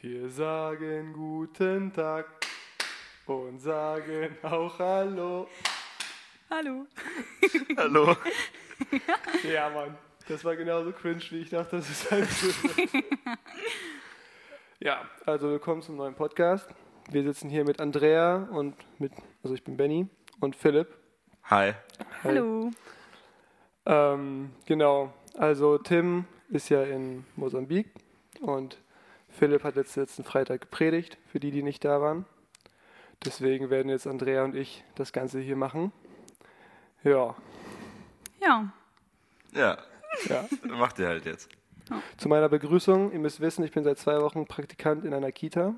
[0.00, 2.26] Wir sagen guten Tag
[3.26, 5.48] und sagen auch Hallo.
[6.48, 6.86] Hallo.
[7.76, 8.16] Hallo.
[9.42, 9.98] Ja, Mann.
[10.28, 13.04] Das war genauso cringe, wie ich dachte, dass es sein würde.
[14.78, 16.68] ja, also willkommen zum neuen Podcast.
[17.10, 19.10] Wir sitzen hier mit Andrea und mit,
[19.42, 20.06] also ich bin Benny
[20.38, 20.96] und Philipp.
[21.42, 21.72] Hi.
[22.22, 22.70] Hallo.
[23.84, 27.92] Ähm, genau, also Tim ist ja in Mosambik
[28.40, 28.78] und
[29.38, 32.26] Philipp hat jetzt letzten Freitag gepredigt, für die, die nicht da waren.
[33.24, 35.92] Deswegen werden jetzt Andrea und ich das Ganze hier machen.
[37.04, 37.36] Ja,
[38.40, 38.72] Ja.
[39.52, 39.78] Ja,
[40.26, 40.48] ja.
[40.66, 41.48] macht ihr halt jetzt.
[42.16, 45.74] Zu meiner Begrüßung, ihr müsst wissen, ich bin seit zwei Wochen Praktikant in einer Kita.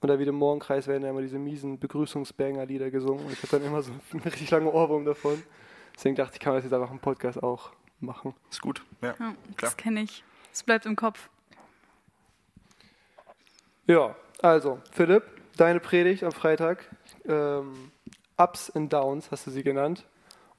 [0.00, 3.26] Und da wieder im Morgenkreis werden ja immer diese miesen Begrüßungsbanger-Lieder gesungen.
[3.26, 5.42] Und ich habe dann immer so einen richtig langen Ohrwurm davon.
[5.94, 8.34] Deswegen dachte ich, kann man das jetzt einfach im Podcast auch machen.
[8.50, 8.82] Ist gut.
[9.02, 9.08] Ja.
[9.08, 9.34] ja Klar.
[9.56, 10.22] das kenne ich.
[10.52, 11.28] Es bleibt im Kopf.
[13.86, 15.22] Ja, also, Philipp,
[15.56, 16.84] deine Predigt am Freitag,
[17.24, 17.92] ähm,
[18.36, 20.04] Ups and Downs hast du sie genannt.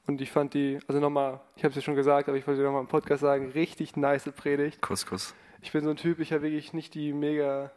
[0.08, 2.62] Und ich fand die, also nochmal, ich habe es ja schon gesagt, aber ich wollte
[2.62, 4.82] nochmal im Podcast sagen, richtig nice Predigt.
[4.82, 5.36] Kuss, Kuss.
[5.62, 7.72] Ich bin so ein Typ, ich habe wirklich nicht die mega,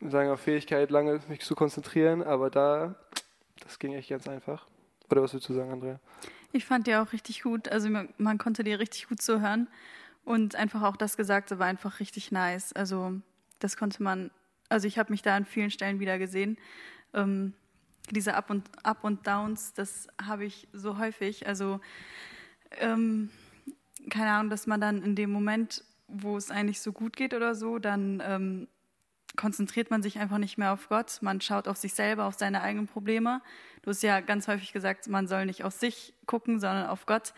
[0.00, 2.94] sagen wir, Fähigkeit, lange mich zu konzentrieren, aber da,
[3.64, 4.68] das ging echt ganz einfach.
[5.10, 5.98] Oder was würdest du sagen, Andrea?
[6.52, 7.68] Ich fand die auch richtig gut.
[7.68, 9.68] Also man, man konnte dir richtig gut zuhören.
[10.24, 12.72] Und einfach auch das Gesagte war einfach richtig nice.
[12.72, 13.20] Also
[13.58, 14.30] das konnte man,
[14.68, 16.58] also ich habe mich da an vielen Stellen wieder gesehen.
[17.14, 17.54] Ähm,
[18.10, 21.46] diese Up und, Up und Downs, das habe ich so häufig.
[21.46, 21.80] Also
[22.78, 23.30] ähm,
[24.10, 27.54] keine Ahnung, dass man dann in dem Moment, wo es eigentlich so gut geht oder
[27.54, 28.68] so, dann ähm,
[29.36, 31.18] konzentriert man sich einfach nicht mehr auf Gott.
[31.20, 33.42] Man schaut auf sich selber, auf seine eigenen Probleme.
[33.82, 37.34] Du hast ja ganz häufig gesagt, man soll nicht auf sich gucken, sondern auf Gott.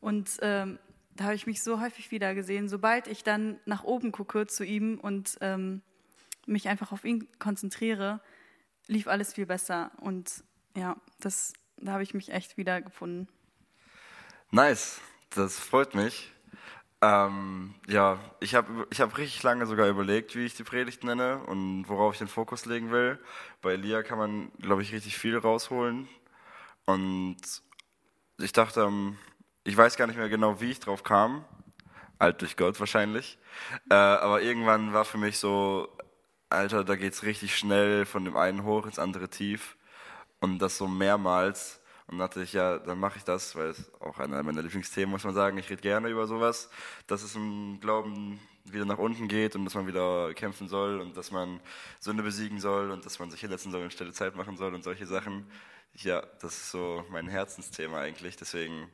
[0.00, 0.78] Und ähm,
[1.18, 2.68] da habe ich mich so häufig wieder gesehen.
[2.68, 5.82] Sobald ich dann nach oben gucke zu ihm und ähm,
[6.46, 8.20] mich einfach auf ihn konzentriere,
[8.86, 9.90] lief alles viel besser.
[10.00, 10.44] Und
[10.76, 13.26] ja, das, da habe ich mich echt wieder gefunden.
[14.52, 15.00] Nice.
[15.30, 16.32] Das freut mich.
[17.02, 21.42] Ähm, ja, ich habe ich hab richtig lange sogar überlegt, wie ich die Predigt nenne
[21.46, 23.18] und worauf ich den Fokus legen will.
[23.60, 26.08] Bei Elia kann man, glaube ich, richtig viel rausholen.
[26.86, 27.38] Und
[28.38, 29.18] ich dachte, ähm,
[29.68, 31.44] ich weiß gar nicht mehr genau, wie ich drauf kam.
[32.18, 33.38] Alt durch Gott wahrscheinlich.
[33.90, 35.88] Äh, aber irgendwann war für mich so,
[36.48, 39.76] Alter, da geht's richtig schnell von dem einen hoch ins andere tief.
[40.40, 41.80] Und das so mehrmals.
[42.06, 45.24] Und dachte ich, ja, dann mache ich das, weil es auch einer meiner Lieblingsthemen, muss
[45.24, 45.58] man sagen.
[45.58, 46.70] Ich rede gerne über sowas,
[47.06, 51.14] dass es im Glauben wieder nach unten geht und dass man wieder kämpfen soll und
[51.14, 51.60] dass man
[52.00, 54.82] Sünde besiegen soll und dass man sich hinsetzen soll und stille Zeit machen soll und
[54.82, 55.46] solche Sachen.
[55.92, 58.36] Ja, das ist so mein Herzensthema eigentlich.
[58.36, 58.88] Deswegen,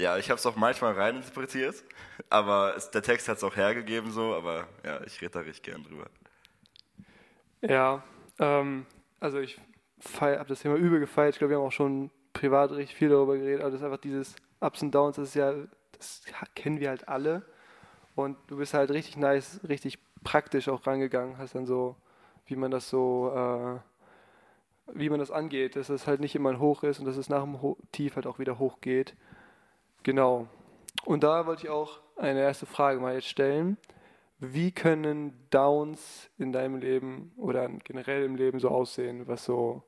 [0.00, 1.84] ja, ich habe es auch manchmal reininterpretiert,
[2.30, 5.62] aber es, der Text hat es auch hergegeben so, aber ja, ich rede da richtig
[5.62, 6.06] gern drüber.
[7.60, 8.02] Ja,
[8.38, 8.86] ähm,
[9.20, 9.60] also ich
[10.20, 11.34] habe das Thema übel gefeiert.
[11.34, 13.60] Ich glaube, wir haben auch schon privat richtig viel darüber geredet.
[13.60, 15.52] Aber das ist einfach dieses Ups und Downs, das ist ja,
[15.92, 16.22] das
[16.54, 17.42] kennen wir halt alle.
[18.14, 21.38] Und du bist halt richtig nice, richtig praktisch auch rangegangen.
[21.38, 21.96] Hast dann so,
[22.46, 26.58] wie man das so, äh, wie man das angeht, dass es halt nicht immer ein
[26.58, 29.14] Hoch ist und dass es nach dem Ho Tief halt auch wieder hoch geht.
[30.02, 30.48] Genau.
[31.04, 33.76] Und da wollte ich auch eine erste Frage mal jetzt stellen.
[34.38, 39.82] Wie können Downs in deinem Leben oder generell im Leben so aussehen, was so,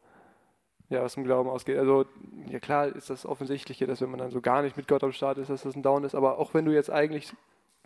[0.91, 1.79] ja, was im Glauben ausgeht?
[1.79, 2.05] Also,
[2.49, 5.13] ja klar ist das Offensichtliche, dass wenn man dann so gar nicht mit Gott am
[5.13, 7.33] Start ist, dass das ein Down ist, aber auch wenn du jetzt eigentlich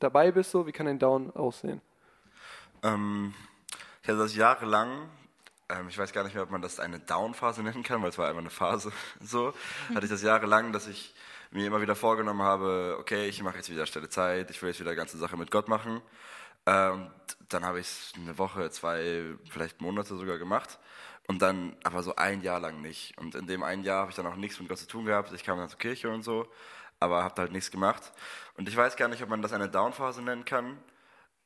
[0.00, 1.81] dabei bist, so, wie kann ein Down aussehen?
[2.82, 3.32] Ähm,
[4.03, 5.09] ich hatte das jahrelang,
[5.69, 8.19] ähm, ich weiß gar nicht mehr, ob man das eine Down-Phase nennen kann, weil es
[8.19, 9.53] war einfach eine Phase so,
[9.94, 11.15] hatte ich das jahrelang, dass ich
[11.51, 14.81] mir immer wieder vorgenommen habe, okay, ich mache jetzt wieder Stelle Zeit, ich will jetzt
[14.81, 16.03] wieder die ganze Sache mit Gott machen.
[16.65, 17.12] Und
[17.49, 20.79] dann habe ich es eine Woche, zwei, vielleicht Monate sogar gemacht.
[21.29, 23.17] Und dann aber so ein Jahr lang nicht.
[23.19, 25.33] Und in dem einen Jahr habe ich dann auch nichts mit Gott zu tun gehabt.
[25.33, 26.49] Ich kam dann zur Kirche und so,
[27.01, 28.13] aber habe halt nichts gemacht.
[28.57, 30.78] Und ich weiß gar nicht, ob man das eine Downphase nennen kann,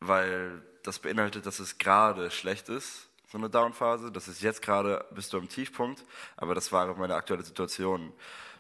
[0.01, 4.13] weil das beinhaltet, dass es gerade schlecht ist, so eine Downphase.
[4.13, 6.05] Das ist jetzt gerade, bist du am Tiefpunkt,
[6.37, 8.13] aber das war einfach meine aktuelle Situation.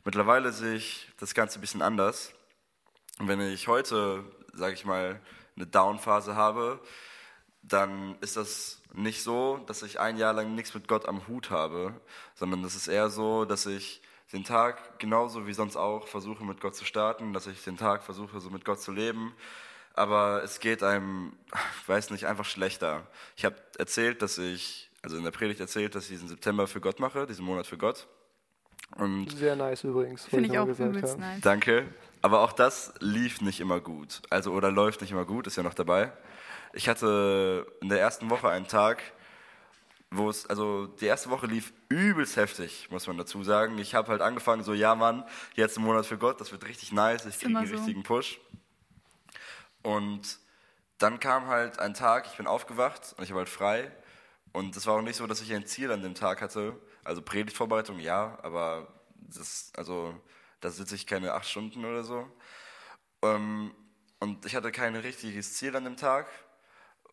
[0.04, 2.32] Mittlerweile sehe ich das Ganze ein bisschen anders.
[3.18, 4.24] Und wenn ich heute,
[4.54, 5.20] sage ich mal,
[5.56, 6.80] eine Downphase habe,
[7.62, 11.50] dann ist das nicht so, dass ich ein Jahr lang nichts mit Gott am Hut
[11.50, 12.00] habe,
[12.34, 14.02] sondern das ist eher so, dass ich
[14.32, 18.02] den Tag genauso wie sonst auch versuche mit Gott zu starten, dass ich den Tag
[18.02, 19.34] versuche so mit Gott zu leben,
[19.94, 21.36] aber es geht einem,
[21.82, 23.06] ich weiß nicht, einfach schlechter.
[23.36, 26.80] Ich habe erzählt, dass ich, also in der Predigt erzählt, dass ich diesen September für
[26.80, 28.06] Gott mache, diesen Monat für Gott.
[28.96, 30.24] Und Sehr nice übrigens.
[30.24, 31.40] Finde ich mal auch gesagt übelst nice.
[31.40, 31.86] Danke.
[32.22, 34.22] Aber auch das lief nicht immer gut.
[34.30, 36.12] Also, oder läuft nicht immer gut, ist ja noch dabei.
[36.72, 39.02] ich hatte in der ersten Woche einen Tag,
[40.10, 43.78] wo es, also die erste Woche lief übelst heftig, muss man dazu sagen.
[43.78, 46.92] Ich habe halt angefangen, so, ja Mann, jetzt ein Monat für Gott, das wird richtig
[46.92, 47.76] nice, ich kriege einen so.
[47.76, 48.40] richtigen Push.
[49.82, 50.38] Und
[50.98, 53.90] dann kam halt ein Tag, ich bin aufgewacht und ich war halt frei.
[54.52, 56.78] Und es war auch nicht so, dass ich ein Ziel an dem Tag hatte.
[57.04, 60.14] Also Predigtvorbereitung, ja, aber das, also,
[60.60, 62.26] da sitze ich keine acht Stunden oder so.
[63.22, 63.74] Ähm,
[64.18, 66.26] und ich hatte kein richtiges Ziel an dem Tag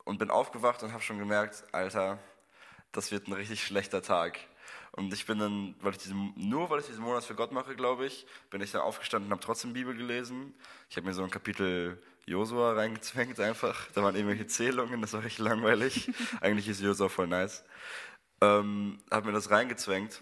[0.03, 2.19] und bin aufgewacht und habe schon gemerkt, Alter,
[2.91, 4.39] das wird ein richtig schlechter Tag.
[4.91, 7.75] Und ich bin dann, weil ich diesen, nur weil ich diesen Monat für Gott mache,
[7.75, 10.55] glaube ich, bin ich dann aufgestanden und habe trotzdem Bibel gelesen.
[10.89, 13.89] Ich habe mir so ein Kapitel Josua reingezwängt einfach.
[13.93, 16.11] Da waren irgendwelche Zählungen, das war richtig langweilig.
[16.41, 17.63] Eigentlich ist Josua voll nice.
[18.41, 20.21] Ähm, habe mir das reingezwängt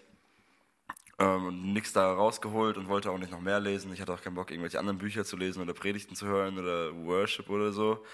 [1.18, 3.92] ähm, und nichts da rausgeholt und wollte auch nicht noch mehr lesen.
[3.92, 6.96] Ich hatte auch keinen Bock, irgendwelche anderen Bücher zu lesen oder Predigten zu hören oder
[7.06, 8.06] Worship oder so.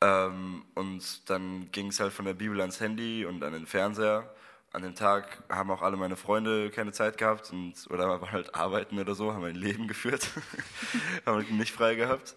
[0.00, 4.32] Ähm, und dann ging es halt von der Bibel ans Handy und an den Fernseher.
[4.72, 8.54] An dem Tag haben auch alle meine Freunde keine Zeit gehabt und, oder waren halt
[8.54, 10.28] arbeiten oder so, haben ein Leben geführt,
[11.26, 12.36] haben halt nicht frei gehabt.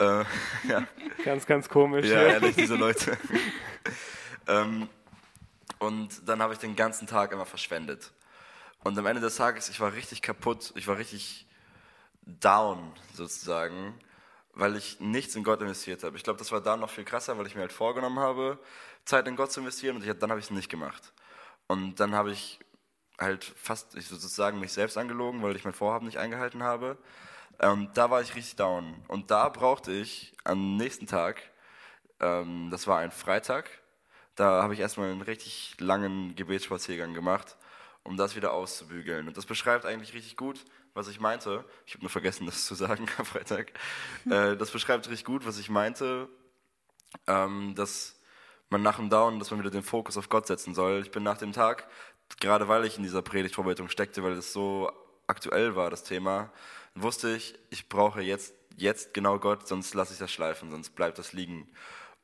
[0.00, 0.24] Äh,
[0.68, 0.86] ja.
[1.24, 2.06] Ganz, ganz komisch.
[2.06, 3.16] Ja, ehrlich, diese Leute.
[4.48, 4.88] ähm,
[5.78, 8.10] und dann habe ich den ganzen Tag immer verschwendet.
[8.82, 11.46] Und am Ende des Tages, ich war richtig kaputt, ich war richtig
[12.24, 13.94] down sozusagen
[14.54, 16.16] weil ich nichts in Gott investiert habe.
[16.16, 18.58] Ich glaube, das war da noch viel krasser, weil ich mir halt vorgenommen habe,
[19.04, 21.12] Zeit in Gott zu investieren und ich, dann habe ich es nicht gemacht.
[21.66, 22.58] Und dann habe ich
[23.18, 26.98] halt fast ich sozusagen mich selbst angelogen, weil ich mein Vorhaben nicht eingehalten habe.
[27.60, 28.94] Ähm, da war ich richtig down.
[29.08, 31.42] Und da brauchte ich am nächsten Tag,
[32.18, 33.70] ähm, das war ein Freitag,
[34.34, 37.58] da habe ich erstmal einen richtig langen Gebetsspaziergang gemacht,
[38.02, 39.28] um das wieder auszubügeln.
[39.28, 40.64] Und das beschreibt eigentlich richtig gut,
[40.94, 41.64] was ich meinte.
[41.84, 43.72] Ich habe nur vergessen, das zu sagen am Freitag.
[44.30, 46.28] Äh, das beschreibt richtig gut, was ich meinte,
[47.26, 48.18] ähm, dass
[48.70, 51.02] man nach dem Down, dass man wieder den Fokus auf Gott setzen soll.
[51.02, 51.88] Ich bin nach dem Tag,
[52.40, 54.90] gerade weil ich in dieser Predigtvorbereitung steckte, weil es so
[55.26, 56.52] aktuell war, das Thema,
[56.94, 61.18] wusste ich, ich brauche jetzt, jetzt genau Gott, sonst lasse ich das schleifen, sonst bleibt
[61.18, 61.68] das liegen.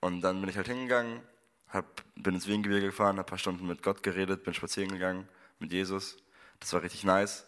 [0.01, 1.23] Und dann bin ich halt hingegangen,
[1.69, 5.29] hab, bin ins Wiengebirge gefahren, habe ein paar Stunden mit Gott geredet, bin spazieren gegangen
[5.59, 6.17] mit Jesus.
[6.61, 7.47] Das war richtig nice.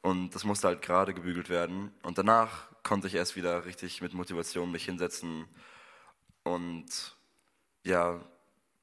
[0.00, 1.92] Und das musste halt gerade gebügelt werden.
[2.02, 5.46] Und danach konnte ich erst wieder richtig mit Motivation mich hinsetzen
[6.44, 7.16] und
[7.84, 8.20] ja,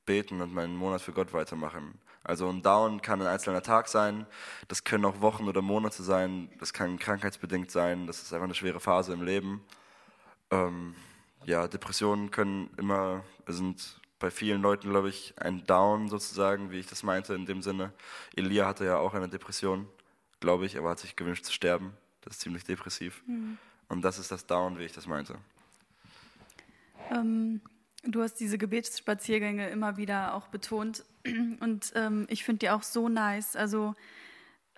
[0.06, 2.00] beten und meinen Monat für Gott weitermachen.
[2.26, 4.26] Also ein Down kann ein einzelner Tag sein,
[4.68, 8.56] das können auch Wochen oder Monate sein, das kann krankheitsbedingt sein, das ist einfach eine
[8.56, 9.64] schwere Phase im Leben.
[10.52, 10.96] Ähm,
[11.46, 16.88] ja, Depressionen können immer, sind bei vielen Leuten, glaube ich, ein Down sozusagen, wie ich
[16.88, 17.94] das meinte in dem Sinne.
[18.36, 19.88] Elia hatte ja auch eine Depression
[20.46, 21.94] glaube ich, aber hat sich gewünscht zu sterben.
[22.22, 23.24] Das ist ziemlich depressiv.
[23.26, 23.58] Mhm.
[23.90, 25.38] Und das ist das Down, wie ich das meinte.
[27.12, 27.62] Ähm,
[28.06, 31.06] du hast diese Gebetsspaziergänge immer wieder auch betont.
[31.60, 33.56] Und ähm, ich finde die auch so nice.
[33.56, 33.96] Also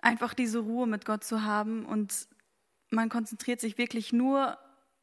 [0.00, 2.28] einfach diese Ruhe mit Gott zu haben und
[2.90, 4.56] man konzentriert sich wirklich nur,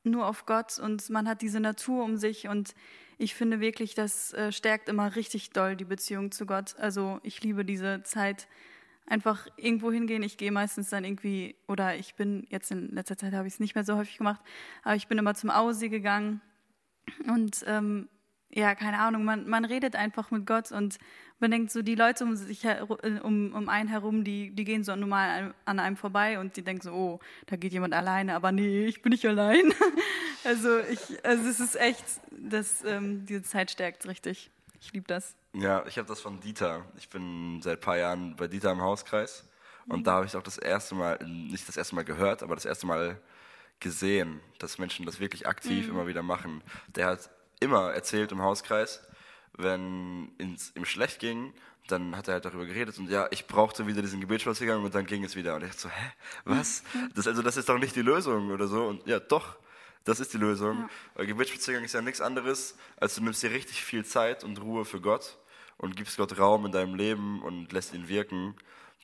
[0.04, 2.74] nur auf Gott und man hat diese Natur um sich und
[3.18, 6.75] ich finde wirklich, das äh, stärkt immer richtig doll die Beziehung zu Gott.
[6.77, 8.48] Also ich liebe diese Zeit,
[9.07, 10.24] einfach irgendwo hingehen.
[10.24, 13.60] Ich gehe meistens dann irgendwie, oder ich bin jetzt in letzter Zeit habe ich es
[13.60, 14.42] nicht mehr so häufig gemacht,
[14.83, 16.42] aber ich bin immer zum Aussee gegangen
[17.27, 18.10] und ähm,
[18.50, 20.98] ja, keine Ahnung, man, man redet einfach mit Gott und
[21.40, 22.66] man denkt so, die Leute um sich
[23.24, 26.82] um, um einen herum, die, die gehen so normal an einem vorbei und die denken
[26.84, 29.74] so, oh, da geht jemand alleine, aber nee, ich bin nicht allein.
[30.46, 34.50] also ich, also es ist echt, das, ähm, diese Zeit stärkt richtig.
[34.80, 35.36] Ich liebe das.
[35.54, 36.86] Ja, ich habe das von Dieter.
[36.98, 39.48] Ich bin seit ein paar Jahren bei Dieter im Hauskreis.
[39.88, 40.04] Und mhm.
[40.04, 42.86] da habe ich auch das erste Mal, nicht das erste Mal gehört, aber das erste
[42.86, 43.20] Mal
[43.80, 45.94] gesehen, dass Menschen das wirklich aktiv mhm.
[45.94, 46.64] immer wieder machen.
[46.88, 49.02] Der hat immer erzählt im Hauskreis,
[49.58, 51.54] wenn es ihm schlecht ging,
[51.88, 55.06] dann hat er halt darüber geredet und ja, ich brauchte wieder diesen Gebetsspaziergang und dann
[55.06, 55.56] ging es wieder.
[55.56, 56.12] Und ich dachte so, hä,
[56.44, 56.84] was?
[57.14, 58.86] Das, also das ist doch nicht die Lösung oder so.
[58.88, 59.58] Und ja, doch,
[60.04, 60.80] das ist die Lösung.
[60.80, 60.90] Ja.
[61.16, 64.86] Weil Gebetsspaziergang ist ja nichts anderes, als du nimmst dir richtig viel Zeit und Ruhe
[64.86, 65.38] für Gott
[65.78, 68.56] und gibst Gott Raum in deinem Leben und lässt ihn wirken.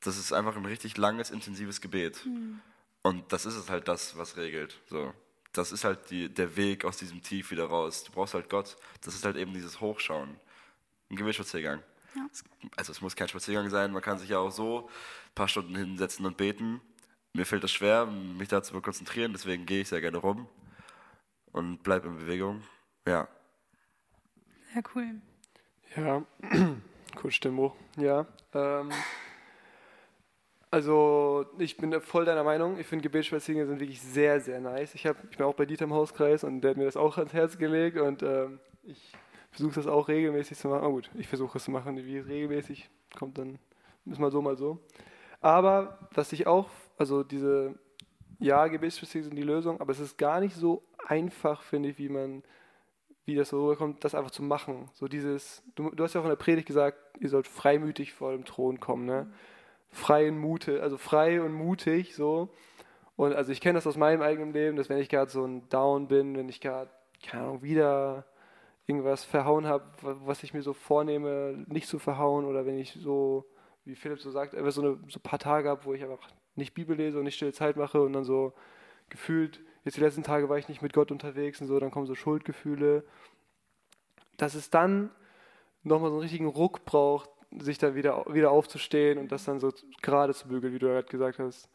[0.04, 2.26] Das ist einfach ein richtig langes, intensives Gebet.
[2.26, 2.62] Mhm.
[3.04, 4.80] Und das ist es halt das, was regelt.
[4.90, 5.14] So.
[5.54, 8.04] Das ist halt die, der Weg aus diesem Tief wieder raus.
[8.04, 8.78] Du brauchst halt Gott.
[9.04, 10.40] Das ist halt eben dieses Hochschauen.
[11.10, 11.82] Ein Gebetsspaziergang.
[12.16, 12.28] Ja.
[12.76, 15.76] Also es muss kein Spaziergang sein, man kann sich ja auch so ein paar Stunden
[15.76, 16.82] hinsetzen und beten.
[17.34, 20.48] Mir fällt das schwer, mich dazu zu konzentrieren, deswegen gehe ich sehr gerne rum
[21.52, 22.64] und bleib in Bewegung.
[23.08, 23.28] Ja.
[24.74, 25.22] Sehr cool.
[25.96, 26.24] Ja,
[27.24, 27.76] cool Stimmbuch.
[27.98, 28.26] Ja.
[28.54, 28.92] Ähm,
[30.72, 32.80] also ich bin voll deiner Meinung.
[32.80, 34.96] Ich finde Gebetsspaziergänge sind wirklich sehr, sehr nice.
[34.96, 37.18] Ich, hab, ich bin auch bei Dieter im Hauskreis und der hat mir das auch
[37.18, 39.12] ans Herz gelegt und ähm, ich
[39.52, 40.86] versuche das auch regelmäßig zu machen.
[40.86, 43.60] Oh gut, ich versuche es zu machen, wie es regelmäßig kommt, dann
[44.06, 44.80] ist mal so, mal so.
[45.42, 47.76] Aber was ich auch, also diese,
[48.40, 52.10] ja, Gebetsbeziehungen sind die Lösung, aber es ist gar nicht so einfach, finde ich, wie
[52.10, 52.44] man,
[53.26, 54.90] wie das so rüberkommt, das einfach zu machen.
[54.94, 58.32] So dieses, du, du hast ja auch in der Predigt gesagt, ihr sollt freimütig vor
[58.32, 59.32] dem Thron kommen, ne?
[59.92, 62.50] Freien Mute, also frei und mutig, so.
[63.16, 65.68] Und also ich kenne das aus meinem eigenen Leben, dass wenn ich gerade so ein
[65.70, 66.90] Down bin, wenn ich gerade,
[67.24, 68.26] keine Ahnung, wieder
[68.88, 73.46] irgendwas verhauen habe, was ich mir so vornehme, nicht zu verhauen, oder wenn ich so,
[73.86, 76.28] wie Philipp so sagt, einfach so, eine, so ein paar Tage habe, wo ich einfach
[76.56, 78.54] nicht Bibel lese und nicht stille Zeit mache und dann so
[79.10, 82.06] gefühlt, jetzt die letzten Tage war ich nicht mit Gott unterwegs und so, dann kommen
[82.06, 83.04] so Schuldgefühle,
[84.38, 85.12] dass es dann
[85.84, 87.30] nochmal so einen richtigen Ruck braucht,
[87.60, 91.08] sich dann wieder, wieder aufzustehen und das dann so gerade zu bügeln, wie du gerade
[91.08, 91.70] gesagt hast.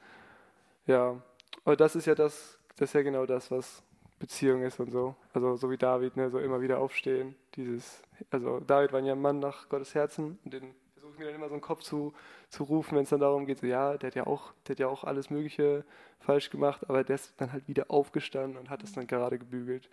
[0.86, 1.20] Ja,
[1.64, 3.82] aber das ist ja das, das ist ja genau das, was
[4.18, 5.14] Beziehung ist und so.
[5.32, 7.34] Also so wie David, ne, so immer wieder aufstehen.
[7.54, 11.26] Dieses, also David war ja ein Mann nach Gottes Herzen und den versuche ich mir
[11.26, 12.14] dann immer so einen Kopf zu,
[12.48, 14.78] zu rufen, wenn es dann darum geht, so ja, der hat ja auch, der hat
[14.80, 15.84] ja auch alles Mögliche
[16.20, 19.90] falsch gemacht, aber der ist dann halt wieder aufgestanden und hat es dann gerade gebügelt.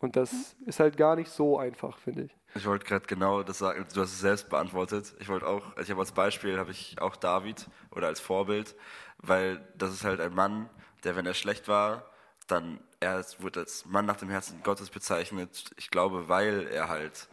[0.00, 2.36] Und das ist halt gar nicht so einfach, finde ich.
[2.54, 5.14] Ich wollte gerade genau das sagen, du hast es selbst beantwortet.
[5.20, 8.74] Ich wollte auch, ich habe als Beispiel, habe ich auch David oder als Vorbild,
[9.18, 10.68] weil das ist halt ein Mann,
[11.04, 12.10] der, wenn er schlecht war,
[12.46, 15.70] dann, er wurde als Mann nach dem Herzen Gottes bezeichnet.
[15.76, 17.28] Ich glaube, weil er halt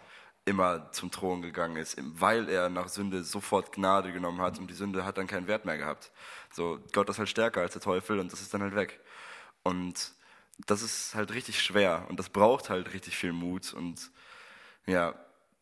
[0.46, 4.74] immer zum Thron gegangen ist, weil er nach Sünde sofort Gnade genommen hat und die
[4.74, 6.12] Sünde hat dann keinen Wert mehr gehabt.
[6.52, 9.00] So, Gott ist halt stärker als der Teufel und das ist dann halt weg.
[9.64, 10.14] Und
[10.66, 14.12] das ist halt richtig schwer und das braucht halt richtig viel Mut und
[14.86, 15.14] ja,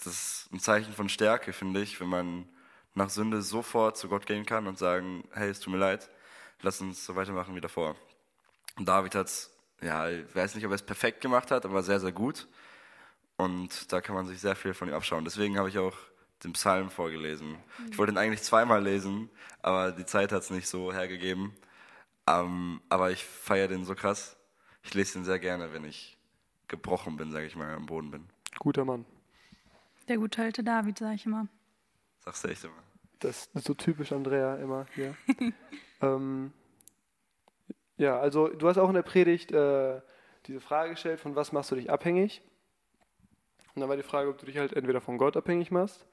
[0.03, 2.47] das ist ein Zeichen von Stärke, finde ich, wenn man
[2.93, 6.09] nach Sünde sofort zu Gott gehen kann und sagen, hey, es tut mir leid,
[6.61, 7.95] lass uns so weitermachen wie davor.
[8.77, 11.83] Und David hat es, ja, ich weiß nicht, ob er es perfekt gemacht hat, aber
[11.83, 12.47] sehr, sehr gut.
[13.37, 15.25] Und da kann man sich sehr viel von ihm abschauen.
[15.25, 15.97] Deswegen habe ich auch
[16.43, 17.57] den Psalm vorgelesen.
[17.91, 19.29] Ich wollte ihn eigentlich zweimal lesen,
[19.61, 21.53] aber die Zeit hat es nicht so hergegeben.
[22.27, 24.35] Um, aber ich feiere den so krass
[24.85, 26.17] ich lese den sehr gerne, wenn ich
[26.67, 28.27] gebrochen bin, sage ich mal, am Boden bin.
[28.59, 29.05] Guter Mann.
[30.07, 31.47] Der gute alte David, sage ich immer.
[32.19, 32.73] Sagst du echt immer.
[33.19, 35.15] Das ist so typisch Andrea immer hier.
[36.01, 36.53] ähm,
[37.97, 40.01] ja, also du hast auch in der Predigt äh,
[40.45, 42.41] diese Frage gestellt, von was machst du dich abhängig?
[43.73, 46.05] Und dann war die Frage, ob du dich halt entweder von Gott abhängig machst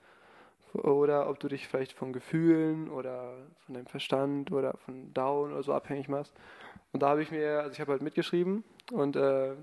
[0.75, 3.35] oder ob du dich vielleicht von Gefühlen oder
[3.67, 6.33] von deinem Verstand oder von Down oder so abhängig machst.
[6.93, 9.55] Und da habe ich mir, also ich habe halt mitgeschrieben und äh,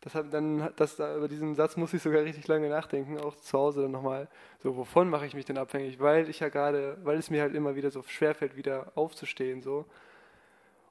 [0.00, 3.34] das hat dann, das, da, über diesen Satz muss ich sogar richtig lange nachdenken, auch
[3.36, 4.28] zu Hause dann nochmal.
[4.58, 5.98] So, wovon mache ich mich denn abhängig?
[5.98, 9.84] Weil ich ja gerade, weil es mir halt immer wieder so schwerfällt, wieder aufzustehen, so.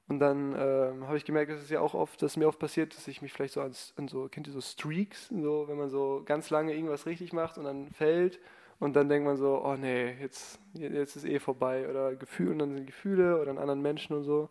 [0.07, 2.95] Und dann äh, habe ich gemerkt, dass es ja auch oft, dass mir oft passiert,
[2.95, 5.89] dass ich mich vielleicht so an, an so, kennt ihr so Streaks, so, wenn man
[5.89, 8.39] so ganz lange irgendwas richtig macht und dann fällt
[8.79, 12.59] und dann denkt man so, oh nee, jetzt, jetzt ist eh vorbei oder Gefühle und
[12.59, 14.49] dann sind Gefühle oder an anderen Menschen und so.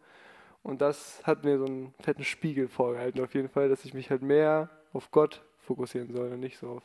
[0.62, 4.10] Und das hat mir so einen fetten Spiegel vorgehalten, auf jeden Fall, dass ich mich
[4.10, 6.82] halt mehr auf Gott fokussieren soll und nicht so auf,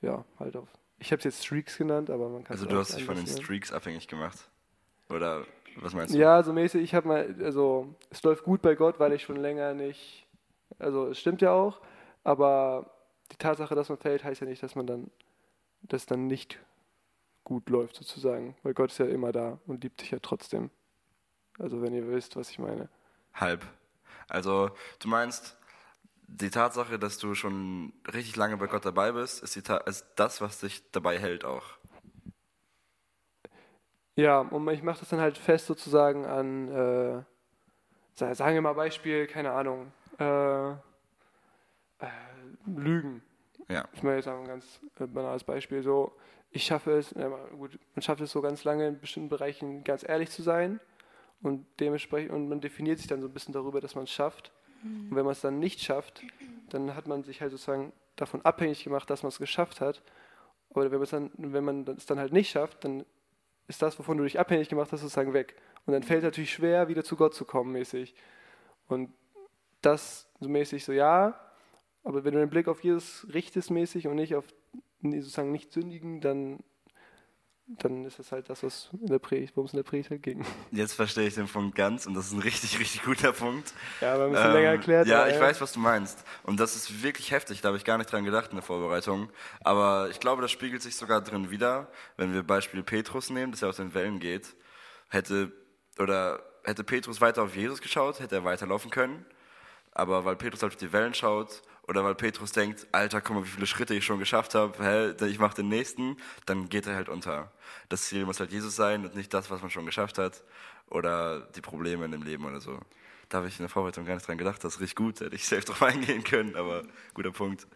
[0.00, 0.68] ja, halt auf.
[0.98, 3.26] Ich habe es jetzt Streaks genannt, aber man kann Also, du hast dich von den
[3.26, 4.38] Streaks abhängig gemacht?
[5.10, 5.44] Oder
[5.76, 6.18] was meinst du?
[6.18, 9.36] Ja, so mäßig, ich habe mal, also, es läuft gut bei Gott, weil ich schon
[9.36, 10.26] länger nicht,
[10.78, 11.80] also, es stimmt ja auch,
[12.24, 12.90] aber
[13.32, 15.10] die Tatsache, dass man fällt, heißt ja nicht, dass man dann,
[15.82, 16.58] dass dann nicht
[17.44, 20.70] gut läuft, sozusagen, weil Gott ist ja immer da und liebt dich ja trotzdem.
[21.58, 22.88] Also wenn ihr wisst, was ich meine.
[23.34, 23.66] Halb.
[24.28, 24.70] Also
[25.00, 25.56] du meinst,
[26.26, 30.60] die Tatsache, dass du schon richtig lange bei Gott dabei bist, ist, ist das, was
[30.60, 31.64] dich dabei hält auch.
[34.16, 37.24] Ja, und ich mache das dann halt fest sozusagen an, äh,
[38.14, 40.76] sagen wir mal Beispiel, keine Ahnung, äh, äh,
[42.66, 43.22] Lügen.
[43.70, 43.88] Ja.
[43.92, 45.82] Ich meine jetzt ein ganz äh, banales Beispiel.
[45.82, 46.12] So,
[46.50, 50.06] ich schaffe es, ja, gut, man schafft es so ganz lange in bestimmten Bereichen ganz
[50.06, 50.80] ehrlich zu sein
[51.42, 54.52] und dementsprechend und man definiert sich dann so ein bisschen darüber, dass man es schafft.
[54.82, 55.10] Mhm.
[55.10, 56.22] Und wenn man es dann nicht schafft,
[56.70, 60.02] dann hat man sich halt sozusagen davon abhängig gemacht, dass man es geschafft hat.
[60.70, 63.04] Aber wenn, dann, wenn man es dann halt nicht schafft, dann
[63.66, 65.56] ist das, wovon du dich abhängig gemacht hast, sozusagen weg.
[65.86, 68.14] Und dann fällt es natürlich schwer, wieder zu Gott zu kommen, mäßig.
[68.88, 69.12] Und
[69.80, 71.38] das so mäßig so, ja,
[72.04, 74.44] aber wenn du den Blick auf Jesus richtest, mäßig und nicht auf
[75.02, 76.60] sozusagen nicht sündigen, dann
[77.78, 80.22] dann ist das halt das, was in der Predigt, worum es in der Predigt halt
[80.22, 80.44] ging.
[80.72, 83.72] Jetzt verstehe ich den Punkt ganz und das ist ein richtig, richtig guter Punkt.
[84.00, 85.06] Ja, aber ein bisschen ähm, länger erklärt.
[85.06, 85.40] Ja, ich ja.
[85.40, 86.24] weiß, was du meinst.
[86.42, 89.30] Und das ist wirklich heftig, da habe ich gar nicht dran gedacht in der Vorbereitung.
[89.60, 93.62] Aber ich glaube, das spiegelt sich sogar drin wieder, wenn wir Beispiel Petrus nehmen, dass
[93.62, 94.56] er aus den Wellen geht.
[95.08, 95.52] Hätte,
[95.98, 99.24] oder hätte Petrus weiter auf Jesus geschaut, hätte er weiterlaufen können.
[99.92, 103.44] Aber weil Petrus halt auf die Wellen schaut oder weil Petrus denkt, Alter, guck mal,
[103.44, 106.16] wie viele Schritte ich schon geschafft habe, ich mache den nächsten,
[106.46, 107.50] dann geht er halt unter.
[107.88, 110.44] Das Ziel muss halt Jesus sein und nicht das, was man schon geschafft hat
[110.88, 112.78] oder die Probleme in dem Leben oder so.
[113.28, 115.34] Da habe ich in der Vorbereitung gar nicht dran gedacht, das ist richtig gut, hätte
[115.34, 117.66] ich selbst drauf eingehen können, aber guter Punkt.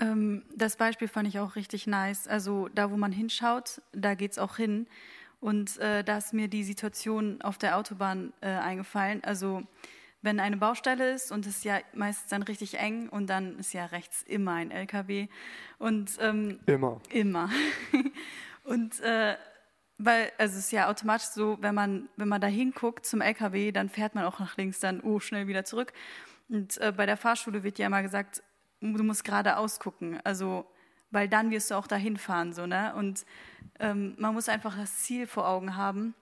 [0.00, 2.26] Ähm, das Beispiel fand ich auch richtig nice.
[2.26, 4.88] Also da, wo man hinschaut, da geht es auch hin.
[5.40, 9.22] Und äh, da ist mir die Situation auf der Autobahn äh, eingefallen.
[9.22, 9.62] Also
[10.26, 13.72] wenn eine Baustelle ist und es ist ja meistens dann richtig eng und dann ist
[13.72, 15.28] ja rechts immer ein LKW.
[15.78, 17.00] Und, ähm, immer.
[17.10, 17.48] Immer.
[18.64, 19.36] und äh,
[19.98, 23.70] weil, also es ist ja automatisch so, wenn man, wenn man da hinguckt zum LKW,
[23.70, 25.92] dann fährt man auch nach links, dann oh, schnell wieder zurück.
[26.48, 28.42] Und äh, bei der Fahrschule wird ja immer gesagt,
[28.80, 30.20] du musst geradeaus gucken.
[30.24, 30.66] Also,
[31.12, 32.94] weil dann wirst du auch dahin fahren, so, ne?
[32.96, 33.24] Und
[33.78, 36.14] ähm, man muss einfach das Ziel vor Augen haben.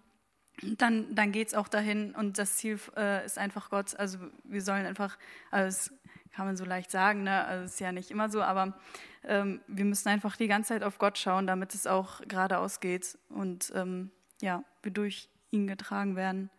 [0.62, 3.96] Dann, dann geht es auch dahin und das Ziel äh, ist einfach Gott.
[3.96, 5.18] Also wir sollen einfach,
[5.50, 5.98] also das
[6.32, 7.44] kann man so leicht sagen, ne?
[7.44, 8.78] also ist ja nicht immer so, aber
[9.24, 13.18] ähm, wir müssen einfach die ganze Zeit auf Gott schauen, damit es auch geradeaus geht
[13.28, 16.50] und ähm, ja, wir durch ihn getragen werden.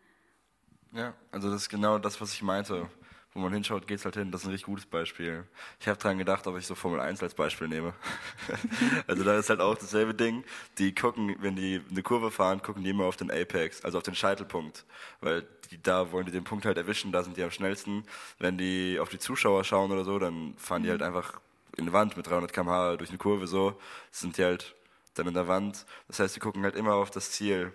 [0.92, 2.90] Ja, also das ist genau das, was ich meinte
[3.36, 4.32] wo man hinschaut, geht es halt hin.
[4.32, 5.44] Das ist ein richtig gutes Beispiel.
[5.82, 7.94] Ich habe dran gedacht, ob ich so Formel 1 als Beispiel nehme.
[9.08, 10.46] also da ist halt auch dasselbe Ding.
[10.77, 14.06] Die gucken, wenn die eine Kurve fahren, gucken die immer auf den Apex, also auf
[14.06, 14.86] den Scheitelpunkt.
[15.20, 18.06] Weil die, da wollen die den Punkt halt erwischen, da sind die am schnellsten.
[18.39, 21.08] Wenn die auf die Zuschauer schauen oder so, dann fahren die halt mhm.
[21.08, 21.42] einfach
[21.75, 23.77] in die Wand mit 300 km/h durch eine Kurve so.
[24.12, 24.75] Sind die halt
[25.15, 25.86] dann in der Wand.
[26.08, 27.74] Das heißt, die gucken halt immer auf das Ziel.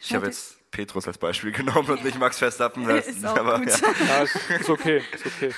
[0.00, 2.86] Ich habe jetzt Petrus als Beispiel genommen und nicht Max Verstappen.
[2.86, 3.68] Das, ist auch aber, gut.
[3.68, 3.76] Ja.
[4.08, 4.22] ja.
[4.58, 5.50] ist okay, ist okay.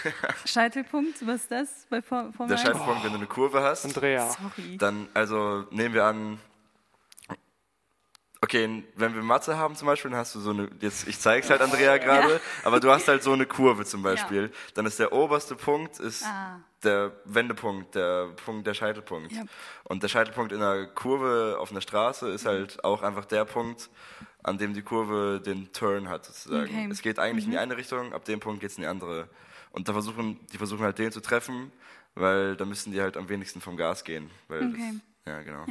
[0.45, 3.05] Scheitelpunkt, was ist das bei Formel Der Scheitelpunkt, oh.
[3.05, 4.31] wenn du eine Kurve hast, Andrea.
[4.31, 4.77] Sorry.
[4.79, 6.39] dann, also nehmen wir an,
[8.41, 11.45] Okay, wenn wir Mathe haben zum Beispiel, dann hast du so eine, jetzt, ich zeige
[11.45, 12.41] es halt Andrea gerade, ja.
[12.63, 14.43] aber du hast halt so eine Kurve zum Beispiel.
[14.43, 14.49] Ja.
[14.75, 16.61] Dann ist der oberste Punkt ist ah.
[16.85, 19.33] der Wendepunkt, der Punkt, der Scheitelpunkt.
[19.33, 19.43] Ja.
[19.83, 23.91] Und der Scheitelpunkt in einer Kurve auf einer Straße ist halt auch einfach der Punkt,
[24.43, 26.65] an dem die Kurve den Turn hat sozusagen.
[26.65, 26.89] Okay.
[26.91, 27.53] Es geht eigentlich mhm.
[27.53, 27.71] in die mhm.
[27.71, 29.29] eine Richtung, ab dem Punkt geht es in die andere.
[29.71, 31.73] Und da versuchen, die versuchen halt den zu treffen,
[32.15, 34.31] weil da müssen die halt am wenigsten vom Gas gehen.
[34.49, 35.01] Weil okay.
[35.25, 35.65] das, ja, genau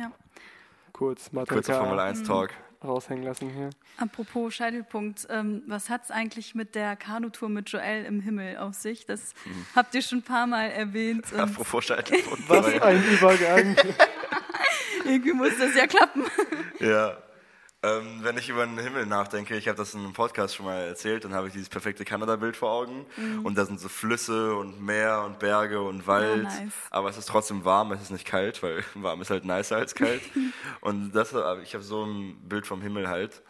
[0.97, 2.49] kurz Mathe Kurzer Formel 1 Talk
[2.84, 3.69] raushängen lassen hier.
[3.97, 8.75] Apropos Scheitelpunkt, ähm, was hat es eigentlich mit der Kanutour mit Joel im Himmel auf
[8.75, 9.06] sich?
[9.06, 9.65] Das mhm.
[9.75, 11.34] habt ihr schon ein paar Mal erwähnt.
[11.34, 12.47] Apropos Scheitelpunkt.
[12.47, 13.75] was ein Übergang.
[15.06, 16.23] Irgendwie muss das ja klappen.
[16.80, 17.17] Ja.
[17.88, 20.80] Ähm, wenn ich über den Himmel nachdenke, ich habe das in einem Podcast schon mal
[20.80, 23.06] erzählt, dann habe ich dieses perfekte Kanada-Bild vor Augen.
[23.15, 23.45] Mhm.
[23.45, 26.43] Und da sind so Flüsse und Meer und Berge und Wald.
[26.43, 26.73] Ja, nice.
[26.89, 29.95] Aber es ist trotzdem warm, es ist nicht kalt, weil warm ist halt nicer als
[29.95, 30.21] kalt.
[30.82, 33.41] und das, ich habe so ein Bild vom Himmel halt.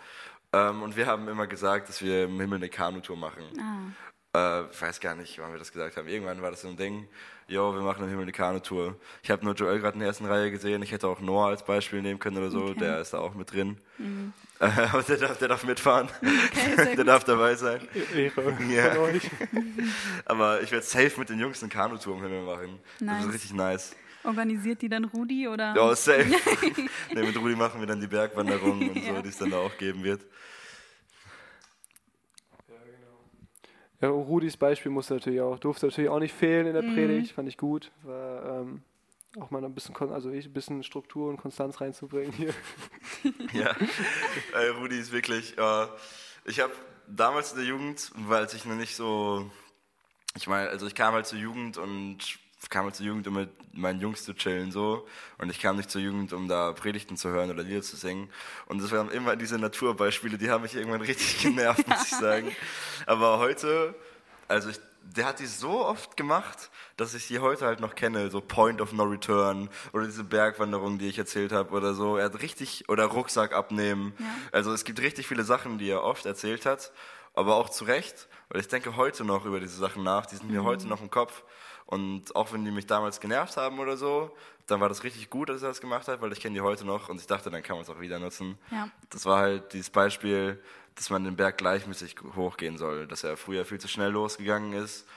[0.53, 3.43] Ähm, und wir haben immer gesagt, dass wir im Himmel eine Kanutour machen.
[3.59, 4.06] Ah.
[4.37, 6.07] Äh, ich weiß gar nicht, wann wir das gesagt haben.
[6.07, 7.07] Irgendwann war das so ein Ding
[7.47, 8.95] jo, wir machen im Himmel eine Kanutour.
[9.23, 10.81] Ich habe nur Joel gerade in der ersten Reihe gesehen.
[10.83, 12.63] Ich hätte auch Noah als Beispiel nehmen können oder so.
[12.63, 12.79] Okay.
[12.79, 13.77] Der ist da auch mit drin.
[13.97, 14.33] Mhm.
[14.59, 16.09] Aber der darf, der darf mitfahren.
[16.21, 17.87] Okay, der darf dabei sein.
[18.13, 18.99] Ehre ja.
[18.99, 19.23] euch.
[20.25, 22.79] Aber ich werde safe mit den Jungs eine Kanutour im Himmel machen.
[22.99, 23.17] Nice.
[23.17, 23.95] Das ist richtig nice.
[24.23, 25.73] Organisiert die dann Rudi oder?
[25.75, 26.25] Ja, safe.
[27.13, 29.77] nee, mit Rudi machen wir dann die Bergwanderung und so, die es dann da auch
[29.77, 30.21] geben wird.
[34.01, 36.93] Ja, Rudis Beispiel musste natürlich auch, durfte natürlich auch nicht fehlen in der mhm.
[36.93, 37.91] Predigt, fand ich gut.
[38.03, 38.83] War, ähm,
[39.39, 42.53] auch mal ein bisschen, also ich, ein bisschen Struktur und Konstanz reinzubringen hier.
[43.53, 43.75] ja,
[44.53, 45.87] äh, Rudi ist wirklich, äh,
[46.45, 46.73] ich habe
[47.07, 49.49] damals in der Jugend, weil ich noch nicht so,
[50.35, 53.49] ich meine, also ich kam halt zur Jugend und kam halt zur Jugend, um mit
[53.73, 55.07] meinen Jungs zu chillen, so.
[55.37, 58.29] Und ich kam nicht zur Jugend, um da Predigten zu hören oder Lieder zu singen.
[58.65, 62.55] Und das waren immer diese Naturbeispiele, die haben mich irgendwann richtig genervt, muss ich sagen.
[63.05, 63.95] Aber heute,
[64.47, 68.29] also ich, der hat die so oft gemacht, dass ich die heute halt noch kenne,
[68.31, 72.17] so Point of No Return oder diese Bergwanderung, die ich erzählt habe oder so.
[72.17, 74.13] Er hat richtig, oder Rucksack abnehmen.
[74.17, 74.25] Ja.
[74.51, 76.91] Also es gibt richtig viele Sachen, die er oft erzählt hat,
[77.35, 80.49] aber auch zu Recht, weil ich denke heute noch über diese Sachen nach, die sind
[80.49, 80.65] mir mhm.
[80.65, 81.43] heute noch im Kopf.
[81.87, 84.35] Und auch wenn die mich damals genervt haben oder so,
[84.67, 86.85] dann war das richtig gut, dass er das gemacht hat, weil ich kenne die heute
[86.85, 88.57] noch und ich dachte, dann kann man es auch wieder nutzen.
[88.69, 88.89] Ja.
[89.09, 90.61] Das war halt dieses Beispiel,
[90.95, 95.07] dass man den Berg gleichmäßig hochgehen soll, dass er früher viel zu schnell losgegangen ist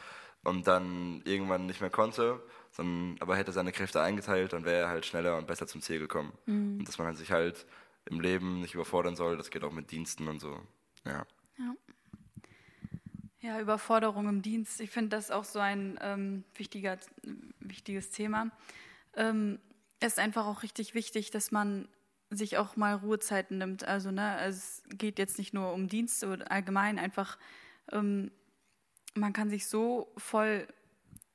[0.44, 4.88] und dann irgendwann nicht mehr konnte, sondern, aber hätte seine Kräfte eingeteilt, dann wäre er
[4.88, 6.32] halt schneller und besser zum Ziel gekommen.
[6.46, 6.78] Mhm.
[6.78, 7.66] Und dass man sich halt
[8.04, 10.56] im Leben nicht überfordern soll, das geht auch mit Diensten und so.
[11.04, 11.26] Ja.
[11.58, 11.74] ja.
[13.42, 14.80] Ja, Überforderung im Dienst.
[14.82, 16.98] Ich finde das auch so ein ähm, wichtiger,
[17.60, 18.50] wichtiges Thema.
[19.16, 19.58] Ähm,
[19.98, 21.88] es ist einfach auch richtig wichtig, dass man
[22.28, 23.84] sich auch mal Ruhezeiten nimmt.
[23.84, 27.38] Also, ne, es geht jetzt nicht nur um Dienst oder allgemein einfach,
[27.90, 28.30] ähm,
[29.14, 30.68] man kann sich so voll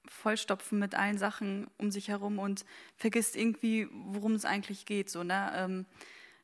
[0.07, 2.63] vollstopfen mit allen Sachen um sich herum und
[2.95, 5.09] vergisst irgendwie, worum es eigentlich geht.
[5.09, 5.51] So, ne?
[5.55, 5.85] Ähm,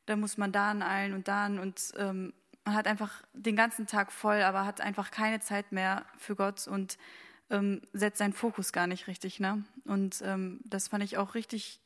[0.08, 3.88] da muss man da an allen und da und ähm, man hat einfach den ganzen
[3.88, 6.98] Tag voll, aber hat einfach keine Zeit mehr für Gott und
[7.50, 9.40] ähm, setzt seinen Fokus gar nicht richtig.
[9.40, 9.64] Ne?
[9.86, 11.82] Und ähm, das fand ich auch richtig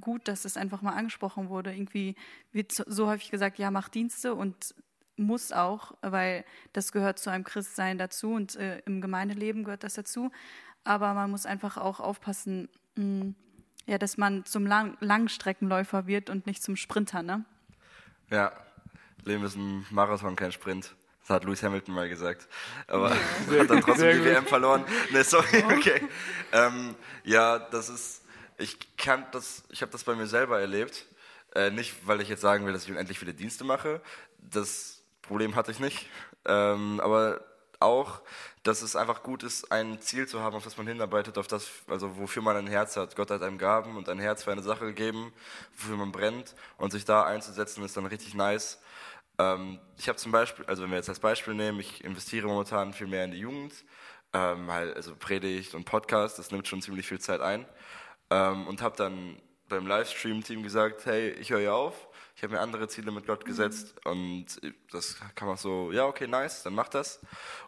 [0.00, 1.74] gut, dass das einfach mal angesprochen wurde.
[1.74, 2.16] Irgendwie
[2.52, 4.74] wird so häufig gesagt, ja, mach Dienste und
[5.16, 9.94] muss auch, weil das gehört zu einem Christsein dazu und äh, im Gemeindeleben gehört das
[9.94, 10.30] dazu.
[10.84, 13.34] Aber man muss einfach auch aufpassen, mh, hm,
[13.86, 17.44] ja, dass man zum Lang Langstreckenläufer wird und nicht zum Sprinter, ne?
[18.30, 18.52] Ja,
[19.26, 20.94] Leben ist ein Marathon, kein Sprint.
[21.20, 22.46] Das hat Lewis Hamilton mal gesagt.
[22.86, 23.60] Aber ja.
[23.60, 24.84] hat dann trotzdem die WM verloren.
[25.10, 26.02] Ne, sorry, okay.
[26.52, 28.22] Ähm, ja, das ist,
[28.58, 31.06] ich kann das, ich habe das bei mir selber erlebt.
[31.54, 34.00] Äh, nicht, weil ich jetzt sagen will, dass ich unendlich viele Dienste mache.
[34.38, 36.08] Das Problem hatte ich nicht.
[36.44, 37.40] Ähm, aber
[37.80, 38.20] auch,
[38.66, 41.68] dass es einfach gut ist, ein Ziel zu haben, auf das man hinarbeitet, auf das,
[41.86, 43.14] also wofür man ein Herz hat.
[43.14, 45.32] Gott hat einem Gaben und ein Herz für eine Sache gegeben,
[45.76, 48.80] wofür man brennt und sich da einzusetzen, ist dann richtig nice.
[49.38, 52.92] Ähm, ich habe zum Beispiel, also wenn wir jetzt als Beispiel nehmen, ich investiere momentan
[52.92, 53.72] viel mehr in die Jugend,
[54.32, 57.66] ähm, also Predigt und Podcast, das nimmt schon ziemlich viel Zeit ein
[58.30, 62.86] ähm, und habe dann beim Livestream-Team gesagt, hey, ich höre auf, ich habe mir andere
[62.86, 64.46] Ziele mit Gott gesetzt und
[64.92, 67.18] das kann man so, ja, okay, nice, dann mach das.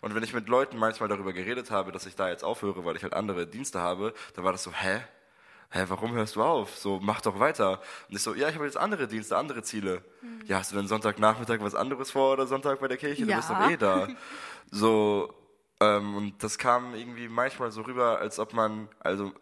[0.03, 2.95] Und wenn ich mit Leuten manchmal darüber geredet habe, dass ich da jetzt aufhöre, weil
[2.95, 5.01] ich halt andere Dienste habe, dann war das so, hä?
[5.71, 6.77] Hä, warum hörst du auf?
[6.77, 7.81] So, mach doch weiter.
[8.09, 10.05] Und ich so, ja, ich habe jetzt andere Dienste, andere Ziele.
[10.21, 10.45] Mhm.
[10.47, 13.25] Ja, hast du denn Sonntagnachmittag was anderes vor oder Sonntag bei der Kirche?
[13.25, 13.27] Ja.
[13.27, 14.09] Du bist doch eh da.
[14.71, 15.33] So,
[15.81, 19.33] ähm, und das kam irgendwie manchmal so rüber, als ob man, also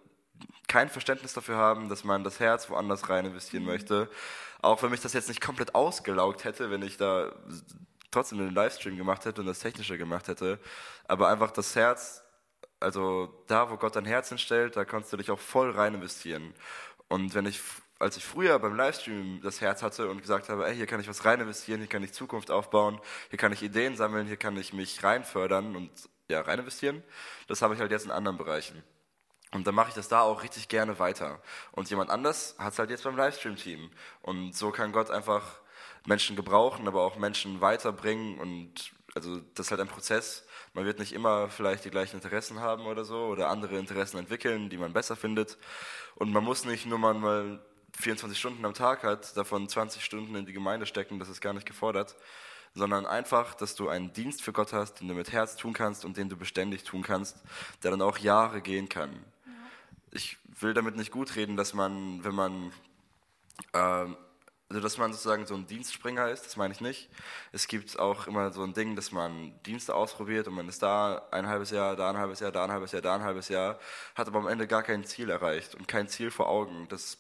[0.68, 3.70] kein Verständnis dafür haben, dass man das Herz woanders rein investieren mhm.
[3.70, 4.08] möchte.
[4.66, 7.32] Auch wenn mich das jetzt nicht komplett ausgelaugt hätte, wenn ich da
[8.10, 10.58] trotzdem einen Livestream gemacht hätte und das Technische gemacht hätte.
[11.06, 12.24] Aber einfach das Herz,
[12.80, 16.52] also da, wo Gott dein Herz hinstellt, da kannst du dich auch voll rein investieren.
[17.08, 17.60] Und wenn ich,
[18.00, 21.08] als ich früher beim Livestream das Herz hatte und gesagt habe, ey, hier kann ich
[21.08, 23.00] was rein investieren, hier kann ich Zukunft aufbauen,
[23.30, 25.90] hier kann ich Ideen sammeln, hier kann ich mich rein fördern und
[26.28, 27.04] ja, rein investieren,
[27.46, 28.82] das habe ich halt jetzt in anderen Bereichen.
[29.56, 31.40] Und dann mache ich das da auch richtig gerne weiter.
[31.72, 33.90] Und jemand anders hat es halt jetzt beim Livestream-Team.
[34.20, 35.42] Und so kann Gott einfach
[36.04, 38.38] Menschen gebrauchen, aber auch Menschen weiterbringen.
[38.38, 40.44] Und also das ist halt ein Prozess.
[40.74, 44.68] Man wird nicht immer vielleicht die gleichen Interessen haben oder so oder andere Interessen entwickeln,
[44.68, 45.56] die man besser findet.
[46.16, 47.58] Und man muss nicht nur mal
[47.98, 51.54] 24 Stunden am Tag hat, davon 20 Stunden in die Gemeinde stecken, das ist gar
[51.54, 52.14] nicht gefordert,
[52.74, 56.04] sondern einfach, dass du einen Dienst für Gott hast, den du mit Herz tun kannst
[56.04, 57.38] und den du beständig tun kannst,
[57.82, 59.24] der dann auch Jahre gehen kann
[60.10, 62.72] ich will damit nicht gut reden, dass man, wenn man,
[63.72, 64.06] äh,
[64.68, 67.08] also dass man sozusagen so ein Dienstspringer ist, das meine ich nicht.
[67.52, 71.28] Es gibt auch immer so ein Ding, dass man Dienste ausprobiert und man ist da
[71.30, 73.78] ein halbes Jahr, da ein halbes Jahr, da ein halbes Jahr, da ein halbes Jahr,
[74.14, 76.88] hat aber am Ende gar kein Ziel erreicht und kein Ziel vor Augen.
[76.88, 77.18] Das,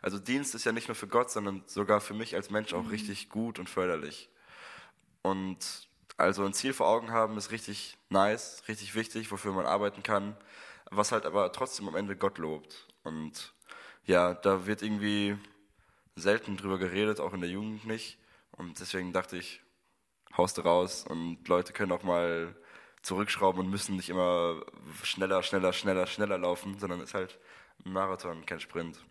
[0.00, 2.84] also Dienst ist ja nicht nur für Gott, sondern sogar für mich als Mensch auch
[2.84, 2.90] mhm.
[2.90, 4.30] richtig gut und förderlich.
[5.22, 10.02] Und also ein Ziel vor Augen haben ist richtig nice, richtig wichtig, wofür man arbeiten
[10.02, 10.36] kann
[10.90, 12.86] was halt aber trotzdem am Ende Gott lobt.
[13.04, 13.54] Und
[14.04, 15.36] ja, da wird irgendwie
[16.16, 18.18] selten drüber geredet, auch in der Jugend nicht.
[18.52, 19.62] Und deswegen dachte ich,
[20.36, 22.54] haust du raus und Leute können auch mal
[23.02, 24.60] zurückschrauben und müssen nicht immer
[25.02, 27.38] schneller, schneller, schneller, schneller laufen, sondern es ist halt
[27.84, 29.02] ein Marathon, kein Sprint.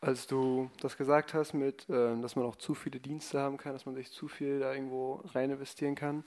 [0.00, 3.72] Als du das gesagt hast, mit, äh, dass man auch zu viele Dienste haben kann,
[3.72, 6.24] dass man sich zu viel da irgendwo rein investieren kann,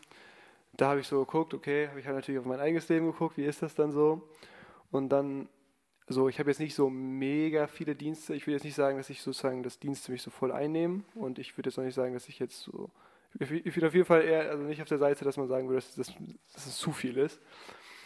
[0.74, 3.38] da habe ich so geguckt, okay, habe ich halt natürlich auf mein eigenes Leben geguckt,
[3.38, 4.28] wie ist das dann so?
[4.90, 5.48] Und dann,
[6.08, 8.36] so, ich habe jetzt nicht so mega viele Dienste.
[8.36, 11.04] Ich will jetzt nicht sagen, dass ich sozusagen das Dienste mich so voll einnehme.
[11.16, 12.90] Und ich würde jetzt auch nicht sagen, dass ich jetzt so.
[13.40, 15.78] Ich bin auf jeden Fall eher, also nicht auf der Seite, dass man sagen würde,
[15.82, 16.14] dass, dass,
[16.54, 17.40] dass es zu viel ist.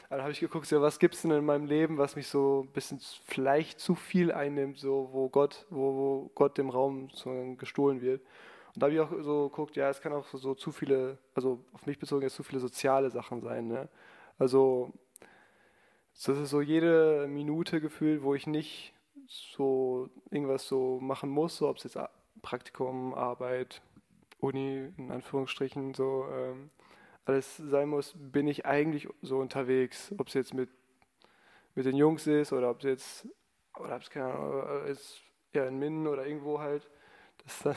[0.08, 2.28] Aber dann habe ich geguckt, so, was gibt es denn in meinem Leben, was mich
[2.28, 7.10] so ein bisschen vielleicht zu viel einnimmt, so, wo Gott, wo, wo Gott dem Raum
[7.12, 8.22] so gestohlen wird.
[8.76, 11.64] Und da habe ich auch so geguckt, ja, es kann auch so zu viele, also
[11.72, 13.68] auf mich bezogen jetzt zu viele soziale Sachen sein.
[13.68, 13.88] Ne?
[14.38, 14.94] Also
[16.14, 18.94] das ist so jede Minute gefühlt, wo ich nicht
[19.28, 21.98] so irgendwas so machen muss, so ob es jetzt
[22.42, 23.82] Praktikum, Arbeit,
[24.40, 26.70] Uni in Anführungsstrichen so ähm,
[27.26, 30.14] alles sein muss, bin ich eigentlich so unterwegs.
[30.18, 30.70] Ob es jetzt mit,
[31.74, 33.28] mit den Jungs ist oder ob es jetzt,
[33.80, 35.22] oder ob es keine Ahnung, ist,
[35.54, 36.90] ja, in Minden oder irgendwo halt.
[37.44, 37.76] Das dann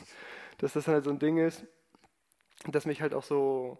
[0.58, 1.66] dass das halt so ein Ding ist,
[2.68, 3.78] das mich halt auch so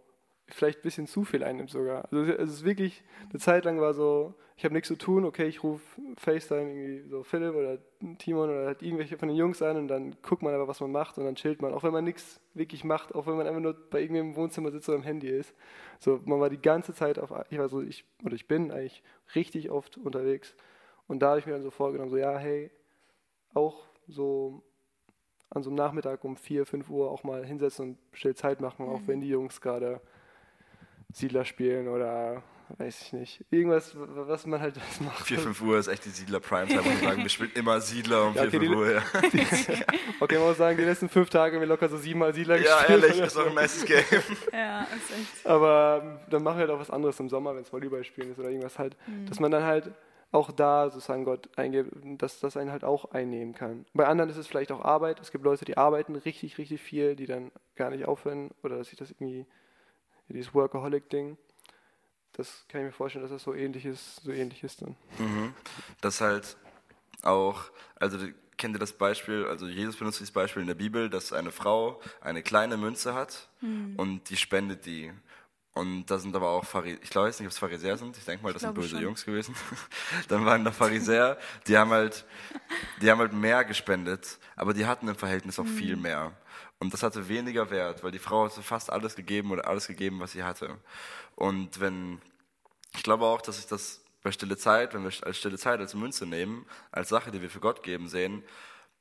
[0.49, 2.05] vielleicht ein bisschen zu viel einnimmt sogar.
[2.11, 5.47] Also es ist wirklich, eine Zeit lang war so, ich habe nichts zu tun, okay,
[5.47, 7.79] ich rufe FaceTime irgendwie so Philipp oder
[8.19, 10.93] Timon oder halt irgendwelche von den Jungs an und dann guckt man aber, was man
[10.93, 13.61] macht und dann chillt man, auch wenn man nichts wirklich macht, auch wenn man einfach
[13.61, 15.53] nur bei irgendeinem Wohnzimmer sitzt oder am Handy ist.
[15.99, 19.03] So, man war die ganze Zeit auf, ich war so, ich, oder ich bin eigentlich
[19.35, 20.55] richtig oft unterwegs
[21.09, 22.71] und da habe ich mir dann so vorgenommen, so ja, hey,
[23.53, 24.63] auch so
[25.51, 28.87] an so einem Nachmittag um 4, 5 Uhr auch mal hinsetzen und still Zeit machen,
[28.87, 28.93] mhm.
[28.93, 30.01] auch wenn die Jungs gerade
[31.13, 32.43] Siedler spielen oder
[32.79, 33.45] weiß ich nicht.
[33.51, 35.27] Irgendwas, was man halt macht.
[35.27, 38.35] 4, 5 Uhr ist echt die Siedler Primetime und sagen, wir spielen immer Siedler um
[38.35, 38.91] ja, 4, okay, 5 Uhr.
[38.93, 39.03] Ja.
[40.21, 42.79] okay, man muss sagen, die letzten fünf Tage haben wir locker so siebenmal Siedler ja,
[42.79, 43.03] gespielt.
[43.03, 44.05] Ja, ehrlich, ist auch ein nice Game.
[44.53, 45.47] ja, ist echt.
[45.47, 48.33] Aber ähm, dann machen wir halt auch was anderes im Sommer, wenn es Volleyball spielen
[48.33, 49.27] ist oder irgendwas halt, mhm.
[49.27, 49.93] dass man dann halt
[50.37, 51.49] auch da sozusagen Gott
[52.19, 53.87] dass das einen halt auch einnehmen kann.
[53.95, 55.19] Bei anderen ist es vielleicht auch Arbeit.
[55.21, 58.89] Es gibt Leute, die arbeiten richtig, richtig viel, die dann gar nicht aufhören oder dass
[58.89, 59.47] sich das irgendwie,
[60.29, 61.39] dieses Workaholic-Ding,
[62.35, 64.97] das kann ich mir vorstellen, dass das so ähnlich ist, so ähnlich ist dann.
[65.19, 65.55] Mhm.
[66.03, 66.57] Das halt
[67.23, 68.19] auch, also
[68.59, 72.01] kennt ihr das Beispiel, also Jesus benutzt dieses Beispiel in der Bibel, dass eine Frau
[72.21, 73.95] eine kleine Münze hat mhm.
[73.97, 75.13] und die spendet die.
[75.77, 78.25] Und da sind aber auch Pharisäer, ich glaube jetzt nicht, ob es Pharisäer sind, ich
[78.25, 79.03] denke mal, das sind böse schon.
[79.03, 79.55] Jungs gewesen.
[80.29, 81.37] Dann waren da Pharisäer,
[81.67, 82.25] die haben halt,
[83.03, 85.77] die haben halt mehr gespendet, aber die hatten im Verhältnis auch mhm.
[85.77, 86.33] viel mehr.
[86.79, 90.19] Und das hatte weniger Wert, weil die Frau hatte fast alles gegeben oder alles gegeben,
[90.19, 90.79] was sie hatte.
[91.35, 92.23] Und wenn,
[92.95, 95.93] ich glaube auch, dass ich das bei Stille Zeit, wenn wir als Stille Zeit als
[95.93, 98.43] Münze nehmen, als Sache, die wir für Gott geben, sehen,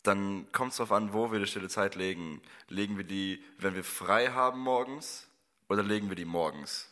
[0.04, 2.42] dann kommt es darauf an, wo wir die Stille Zeit legen.
[2.68, 5.30] Legen wir die, wenn wir frei haben morgens,
[5.70, 6.90] oder legen wir die morgens?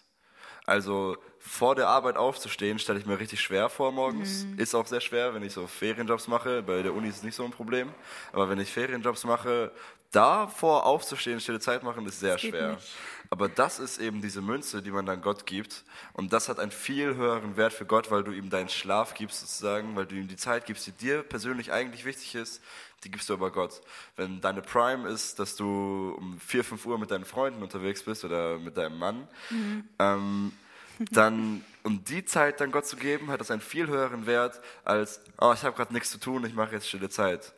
[0.65, 4.45] Also vor der Arbeit aufzustehen, stelle ich mir richtig schwer vor morgens.
[4.45, 4.59] Mhm.
[4.59, 6.63] Ist auch sehr schwer, wenn ich so Ferienjobs mache.
[6.63, 7.93] Bei der Uni ist es nicht so ein Problem.
[8.31, 9.71] Aber wenn ich Ferienjobs mache,
[10.11, 12.75] davor aufzustehen, stille Zeit machen, ist sehr schwer.
[12.75, 12.95] Nicht.
[13.33, 15.85] Aber das ist eben diese Münze, die man dann Gott gibt.
[16.13, 19.39] Und das hat einen viel höheren Wert für Gott, weil du ihm deinen Schlaf gibst,
[19.39, 22.61] sozusagen, weil du ihm die Zeit gibst, die dir persönlich eigentlich wichtig ist,
[23.03, 23.81] die gibst du aber Gott.
[24.17, 28.23] Wenn deine Prime ist, dass du um 4, 5 Uhr mit deinen Freunden unterwegs bist
[28.23, 29.89] oder mit deinem Mann, mhm.
[29.97, 30.51] ähm,
[30.99, 35.21] dann um die Zeit dann Gott zu geben, hat das einen viel höheren Wert als,
[35.41, 37.55] oh, ich habe gerade nichts zu tun, ich mache jetzt stille Zeit.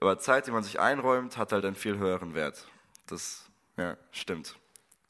[0.00, 2.66] Aber Zeit, die man sich einräumt, hat halt einen viel höheren Wert.
[3.06, 3.44] Das,
[3.76, 4.56] ja, stimmt.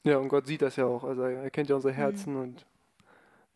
[0.04, 1.04] Ja, und Gott sieht das ja auch.
[1.04, 2.40] Also er kennt ja unsere Herzen mhm.
[2.40, 2.66] und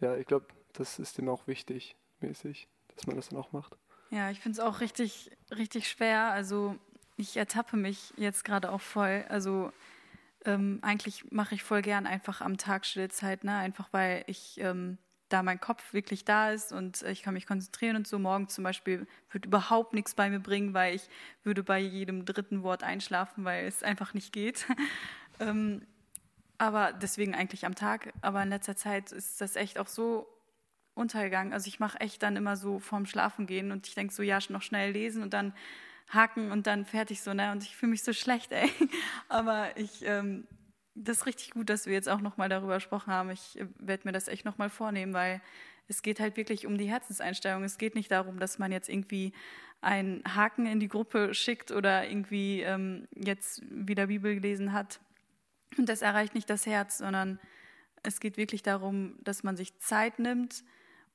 [0.00, 3.76] ja, ich glaube, das ist ihm auch wichtig, mäßig, dass man das dann auch macht.
[4.11, 6.30] Ja, ich finde es auch richtig, richtig schwer.
[6.30, 6.76] Also
[7.16, 9.24] ich ertappe mich jetzt gerade auch voll.
[9.28, 9.72] Also
[10.44, 13.57] ähm, eigentlich mache ich voll gern einfach am Tag Stillzeit, ne?
[13.57, 17.96] Einfach weil ich ähm, da mein Kopf wirklich da ist und ich kann mich konzentrieren
[17.96, 18.18] und so.
[18.18, 21.09] Morgen zum Beispiel würde überhaupt nichts bei mir bringen, weil ich
[21.42, 24.66] würde bei jedem dritten Wort einschlafen, weil es einfach nicht geht.
[25.40, 25.83] ähm,
[26.64, 28.12] aber deswegen eigentlich am Tag.
[28.22, 30.27] Aber in letzter Zeit ist das echt auch so
[30.94, 31.53] untergegangen.
[31.53, 34.38] Also ich mache echt dann immer so vorm Schlafen gehen und ich denke so, ja,
[34.48, 35.53] noch schnell lesen und dann
[36.09, 37.53] haken und dann fertig so, ne?
[37.53, 38.70] Und ich fühle mich so schlecht, ey.
[39.29, 40.46] Aber ich, ähm,
[40.94, 43.31] das ist richtig gut, dass wir jetzt auch nochmal darüber gesprochen haben.
[43.31, 45.42] Ich äh, werde mir das echt nochmal vornehmen, weil
[45.87, 47.62] es geht halt wirklich um die Herzenseinstellung.
[47.64, 49.33] Es geht nicht darum, dass man jetzt irgendwie
[49.83, 55.00] einen Haken in die Gruppe schickt oder irgendwie ähm, jetzt wieder Bibel gelesen hat.
[55.78, 57.38] Und das erreicht nicht das Herz, sondern
[58.02, 60.64] es geht wirklich darum, dass man sich Zeit nimmt,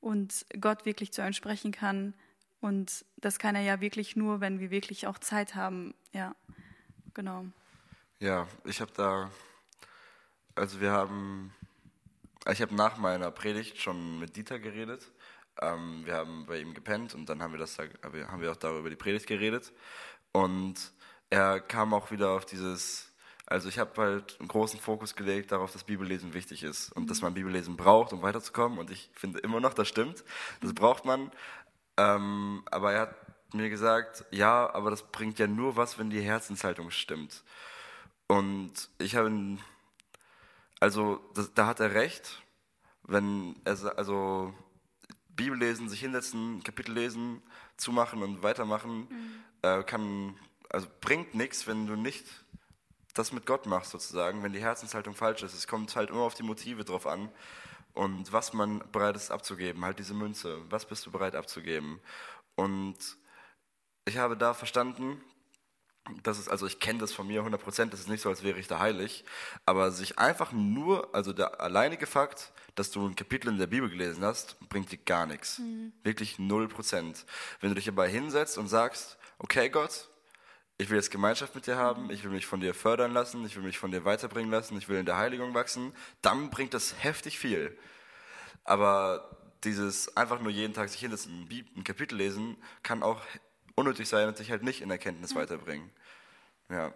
[0.00, 2.14] und Gott wirklich zu entsprechen kann.
[2.60, 5.94] Und das kann er ja wirklich nur, wenn wir wirklich auch Zeit haben.
[6.12, 6.34] Ja,
[7.14, 7.46] genau.
[8.18, 9.30] Ja, ich habe da,
[10.54, 11.54] also wir haben,
[12.50, 15.10] ich habe nach meiner Predigt schon mit Dieter geredet.
[15.60, 18.56] Ähm, wir haben bei ihm gepennt und dann haben wir, das da, haben wir auch
[18.56, 19.72] darüber die Predigt geredet.
[20.32, 20.92] Und
[21.30, 23.09] er kam auch wieder auf dieses,
[23.50, 27.20] also ich habe halt einen großen Fokus gelegt darauf, dass Bibellesen wichtig ist und dass
[27.20, 28.78] man Bibellesen braucht, um weiterzukommen.
[28.78, 30.24] Und ich finde immer noch, das stimmt.
[30.60, 31.32] Das braucht man.
[31.96, 33.16] Ähm, aber er hat
[33.52, 37.42] mir gesagt, ja, aber das bringt ja nur was, wenn die Herzenshaltung stimmt.
[38.28, 39.58] Und ich habe,
[40.78, 42.40] also das, da hat er recht,
[43.02, 44.54] wenn er, also
[45.28, 47.42] Bibel lesen, sich hinsetzen, Kapitel lesen,
[47.76, 49.42] zumachen und weitermachen, mhm.
[49.62, 50.36] äh, kann,
[50.68, 52.24] also bringt nichts, wenn du nicht
[53.14, 55.54] das mit Gott machst sozusagen, wenn die Herzenshaltung falsch ist.
[55.54, 57.30] Es kommt halt immer auf die Motive drauf an
[57.94, 60.58] und was man bereit ist abzugeben, halt diese Münze.
[60.70, 62.00] Was bist du bereit abzugeben?
[62.54, 62.96] Und
[64.04, 65.20] ich habe da verstanden,
[66.22, 68.58] das ist, also ich kenne das von mir 100%, das ist nicht so, als wäre
[68.58, 69.24] ich da heilig,
[69.66, 73.90] aber sich einfach nur, also der alleinige Fakt, dass du ein Kapitel in der Bibel
[73.90, 75.58] gelesen hast, bringt dir gar nichts.
[75.58, 75.92] Mhm.
[76.02, 77.24] Wirklich 0%.
[77.60, 80.09] Wenn du dich dabei hinsetzt und sagst, okay Gott,
[80.80, 83.54] ich will jetzt Gemeinschaft mit dir haben, ich will mich von dir fördern lassen, ich
[83.54, 87.04] will mich von dir weiterbringen lassen, ich will in der Heiligung wachsen, dann bringt das
[87.04, 87.76] heftig viel.
[88.64, 93.20] Aber dieses einfach nur jeden Tag sich hinsetzen, ein, Kapitel lesen, kann auch
[93.74, 95.90] unnötig sein und sich halt nicht in Erkenntnis weiterbringen.
[96.70, 96.94] Ja.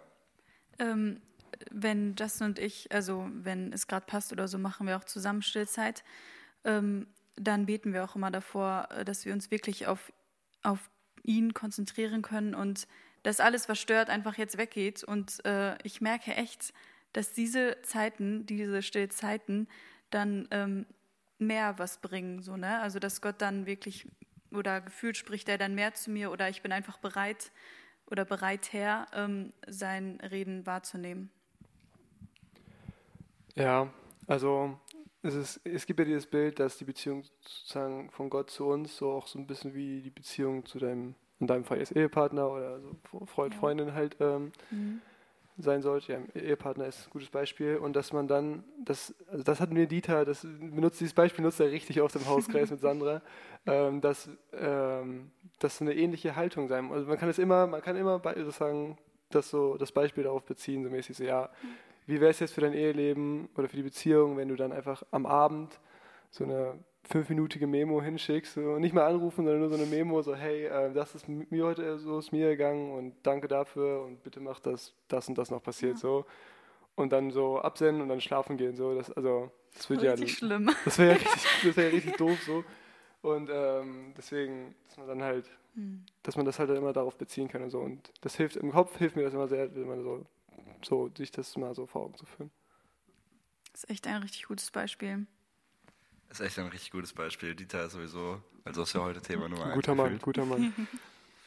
[0.79, 1.21] Ähm,
[1.69, 5.43] wenn Justin und ich, also wenn es gerade passt oder so, machen wir auch zusammen
[5.43, 6.03] Stillzeit.
[6.63, 10.11] Ähm, dann beten wir auch immer davor, äh, dass wir uns wirklich auf,
[10.63, 10.89] auf
[11.21, 12.87] ihn konzentrieren können und
[13.25, 15.03] dass alles, was stört, einfach jetzt weggeht.
[15.03, 16.73] Und äh, ich merke echt,
[17.13, 19.67] dass diese Zeiten, diese Stillzeiten,
[20.11, 20.85] dann ähm,
[21.39, 22.41] mehr was bringen.
[22.41, 22.79] So, ne?
[22.81, 24.07] Also dass Gott dann wirklich
[24.51, 27.51] oder gefühlt spricht er dann mehr zu mir oder ich bin einfach bereit
[28.09, 31.29] oder bereit her, ähm, sein Reden wahrzunehmen.
[33.55, 33.91] Ja,
[34.27, 34.79] also
[35.23, 38.95] es, ist, es gibt ja dieses Bild, dass die Beziehung sozusagen von Gott zu uns
[38.95, 42.49] so auch so ein bisschen wie die Beziehung zu deinem, in deinem Fall jetzt Ehepartner
[42.49, 43.59] oder so Freund, Ja.
[43.59, 44.51] Freundin halt ähm,
[45.57, 46.13] sein sollte.
[46.13, 47.77] Ja, Ehepartner ist ein gutes Beispiel.
[47.77, 51.59] Und dass man dann, das, also das hat mir Dieter, das benutzt dieses Beispiel nutzt
[51.59, 53.21] er richtig oft im Hauskreis mit Sandra,
[53.65, 56.97] ähm, dass ähm, das so eine ähnliche Haltung sein muss.
[56.97, 58.97] Also man kann es immer, man kann immer sozusagen
[59.29, 61.49] das so das Beispiel darauf beziehen, so mäßig so, ja,
[62.05, 65.03] wie wäre es jetzt für dein Eheleben oder für die Beziehung, wenn du dann einfach
[65.11, 65.79] am Abend
[66.29, 70.35] so eine fünfminütige Memo hinschickst, so nicht mal anrufen, sondern nur so eine Memo, so
[70.35, 74.39] hey, äh, das ist mir heute so ist mir gegangen und danke dafür und bitte
[74.39, 76.25] mach, dass das und das noch passiert so
[76.95, 80.37] und dann so absenden und dann schlafen gehen so, das also das wird ja Richtig
[80.37, 80.69] schlimm.
[80.85, 82.63] das wäre ja richtig, das wäre ja richtig doof so
[83.21, 85.49] und ähm, deswegen, dass man dann halt,
[86.23, 88.97] dass man das halt immer darauf beziehen kann und so und das hilft im Kopf
[88.97, 90.25] hilft mir das immer sehr, wenn man so
[90.83, 92.51] so sich das mal so vor Augen zu führen.
[93.71, 95.27] Das ist echt ein richtig gutes Beispiel.
[96.37, 97.55] Das ist echt ein richtig gutes Beispiel.
[97.55, 99.75] Dieter ist sowieso, also ist ja heute Thema Nummer Ein eins.
[99.75, 100.21] guter Mann, gefühlt.
[100.23, 100.73] guter Mann.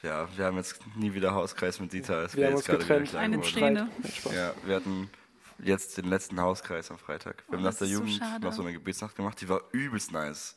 [0.03, 2.23] Ja, wir haben jetzt nie wieder Hauskreis mit Dieter.
[2.23, 3.15] Es Wir haben jetzt uns gerade wieder getrennt.
[3.17, 3.41] Eine.
[3.43, 3.91] Träne.
[4.33, 5.11] Ja, wir hatten
[5.59, 7.43] jetzt den letzten Hauskreis am Freitag.
[7.49, 8.45] Wir Oh, haben nach das der so Jugend schade.
[8.47, 10.57] noch so eine Gebetsnacht gemacht, die war übelst nice.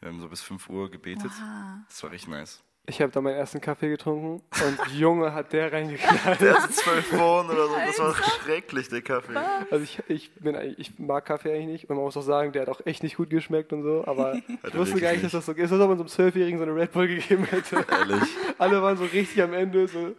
[0.00, 1.30] Wir haben so bis 5 Uhr gebetet.
[1.30, 1.84] Oha.
[1.88, 2.60] Das war richtig nice.
[2.90, 6.40] Ich habe da meinen ersten Kaffee getrunken und Junge hat der reingeknallt.
[6.40, 9.36] Der hatte zwölf Bohnen oder so, das war schrecklich, der Kaffee.
[9.70, 12.50] Also ich, ich, bin, eigentlich- ich mag Kaffee eigentlich nicht und man muss auch sagen,
[12.50, 14.34] der hat auch echt nicht gut geschmeckt und so, aber
[14.66, 16.64] ich wusste gar nicht, dass das so ist, als ob man so einem Zwölfjährigen so
[16.64, 17.86] eine Red Bull gegeben hätte.
[17.88, 18.28] Ehrlich.
[18.58, 20.16] Alle waren so richtig am Ende, so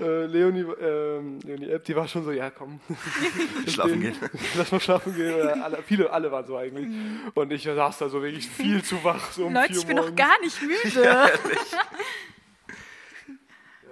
[0.00, 2.78] äh, Leonie, ähm, Leonie Epp, die war schon so, ja komm,
[3.66, 4.14] Schlafen gehen.
[4.56, 5.34] lass mal schlafen gehen.
[5.34, 6.86] Oder alle, viele, alle waren so eigentlich.
[7.34, 9.96] Und ich saß da so wirklich viel zu wach, so um Leute, vier ich bin
[9.96, 11.30] noch gar nicht müde.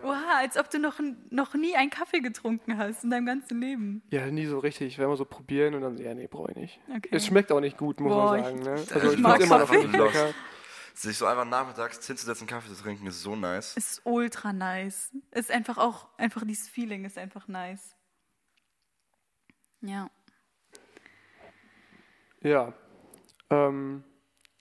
[0.03, 4.03] Oha, als ob du noch, noch nie einen Kaffee getrunken hast in deinem ganzen Leben.
[4.11, 4.89] Ja, nie so richtig.
[4.89, 6.81] Ich werde mal so probieren und dann, ja, nee, brauche ich nicht.
[6.97, 7.09] Okay.
[7.13, 8.59] Es schmeckt auch nicht gut, muss Boah, man sagen.
[8.61, 8.83] Ne?
[8.83, 9.87] ich Also ich mag finde immer noch Kaffee.
[9.87, 10.35] nicht lecker.
[10.95, 13.77] Sich so einfach nachmittags hinzusetzen, Kaffee zu trinken, ist so nice.
[13.77, 15.13] Ist ultra nice.
[15.31, 17.97] Ist einfach auch, einfach dieses Feeling ist einfach nice.
[19.81, 20.11] Ja.
[22.43, 22.73] Ja.
[23.51, 24.05] Ähm.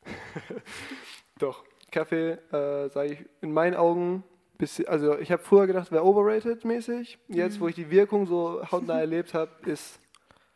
[1.39, 1.63] Doch.
[1.91, 4.23] Kaffee, äh, sage ich, in meinen Augen,
[4.59, 7.17] bisschen, also ich habe früher gedacht, wäre overrated mäßig.
[7.27, 9.99] Jetzt, wo ich die Wirkung so hautnah erlebt habe, ist,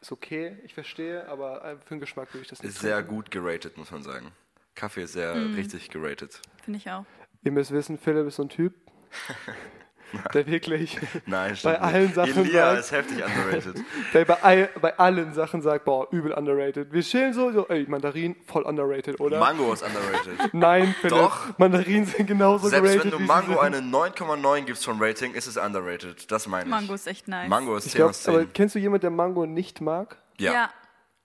[0.01, 2.97] ist okay, ich verstehe, aber äh, für den Geschmack würde ich das nicht Ist sehr
[2.97, 3.15] trinken.
[3.15, 4.27] gut geratet, muss man sagen.
[4.75, 5.55] Kaffee ist sehr Mhm.
[5.55, 6.39] richtig geratet.
[6.63, 7.05] Finde ich auch.
[7.43, 8.73] Ihr müsst wissen, Philipp ist so ein Typ,
[10.33, 12.15] der wirklich, Nein, Bei allen nicht.
[12.15, 13.83] Sachen Elia sagt- ist heftig underrated.
[14.13, 16.91] der bei, bei allen Sachen sagt, boah, übel underrated.
[16.91, 19.39] Wir chillen so, so ey, Mandarin, voll underrated, oder?
[19.39, 20.53] Mango ist underrated.
[20.53, 21.57] Nein, Philipp, Doch.
[21.57, 25.57] Mandarinen sind genauso Selbst gerated, wenn du Mango eine 9,9 gibst vom Rating, ist es
[25.57, 26.31] underrated.
[26.31, 26.69] Das meine ich.
[26.69, 27.49] Mango ist echt nice.
[27.49, 28.53] Mango ist Ich 10 glaub, aus aber 10.
[28.53, 30.17] kennst du jemanden, der Mango nicht mag?
[30.37, 30.69] Ja.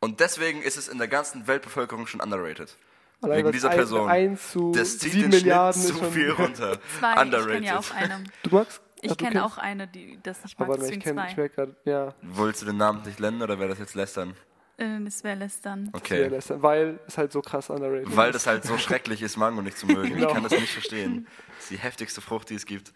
[0.01, 2.77] Und deswegen ist es in der ganzen Weltbevölkerung schon underrated.
[3.21, 4.09] Allein Wegen dieser ein- Person.
[4.09, 6.79] eins zu Das zieht 7 den Milliarden Schnitt zu viel runter.
[6.99, 7.13] Zwei.
[7.15, 7.53] Ich underrated.
[7.55, 8.25] kenne ja auch eine.
[8.45, 8.81] Du magst?
[9.01, 10.69] Ich kenne auch eine, die das nicht mag.
[10.69, 11.43] Aber ich kenne, ich zwei.
[11.43, 14.35] merke gerade, ja, Wolltest du den Namen nicht nennen oder wäre das jetzt lästern?
[14.77, 15.89] Äh, das wäre lästern.
[15.93, 16.23] okay.
[16.25, 16.29] Okay.
[16.29, 18.35] lästern, weil es halt so krass underrated Weil ist.
[18.37, 20.15] das halt so schrecklich ist, Mango nicht zu mögen.
[20.15, 20.29] Genau.
[20.29, 21.27] Ich kann das nicht verstehen.
[21.57, 22.93] Das ist die heftigste Frucht, die es gibt.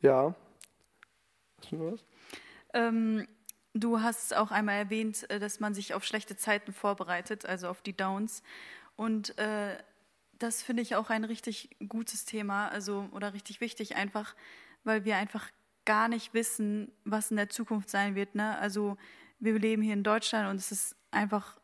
[0.00, 0.34] Ja.
[1.60, 2.04] Hast du noch was?
[2.74, 3.26] Ähm,
[3.80, 7.82] du hast auch einmal erwähnt, äh, dass man sich auf schlechte Zeiten vorbereitet, also auf
[7.82, 8.42] die Downs.
[8.96, 9.76] Und äh,
[10.38, 14.34] das finde ich auch ein richtig gutes Thema, also oder richtig wichtig einfach,
[14.84, 15.50] weil wir einfach
[15.84, 18.34] gar nicht wissen, was in der Zukunft sein wird.
[18.34, 18.58] Ne?
[18.58, 18.96] Also
[19.38, 21.58] wir leben hier in Deutschland und es ist einfach,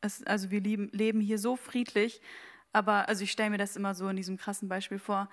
[0.00, 2.20] es, also wir leben, leben hier so friedlich,
[2.72, 5.28] aber also ich stelle mir das immer so in diesem krassen Beispiel vor.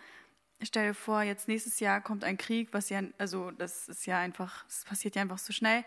[0.62, 4.20] Stell dir vor, jetzt nächstes Jahr kommt ein Krieg, was ja, also das ist ja
[4.20, 5.84] einfach, es passiert ja einfach so schnell.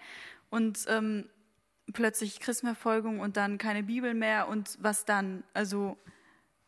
[0.51, 1.29] Und ähm,
[1.93, 5.45] plötzlich Christenverfolgung und dann keine Bibel mehr und was dann?
[5.55, 5.97] Also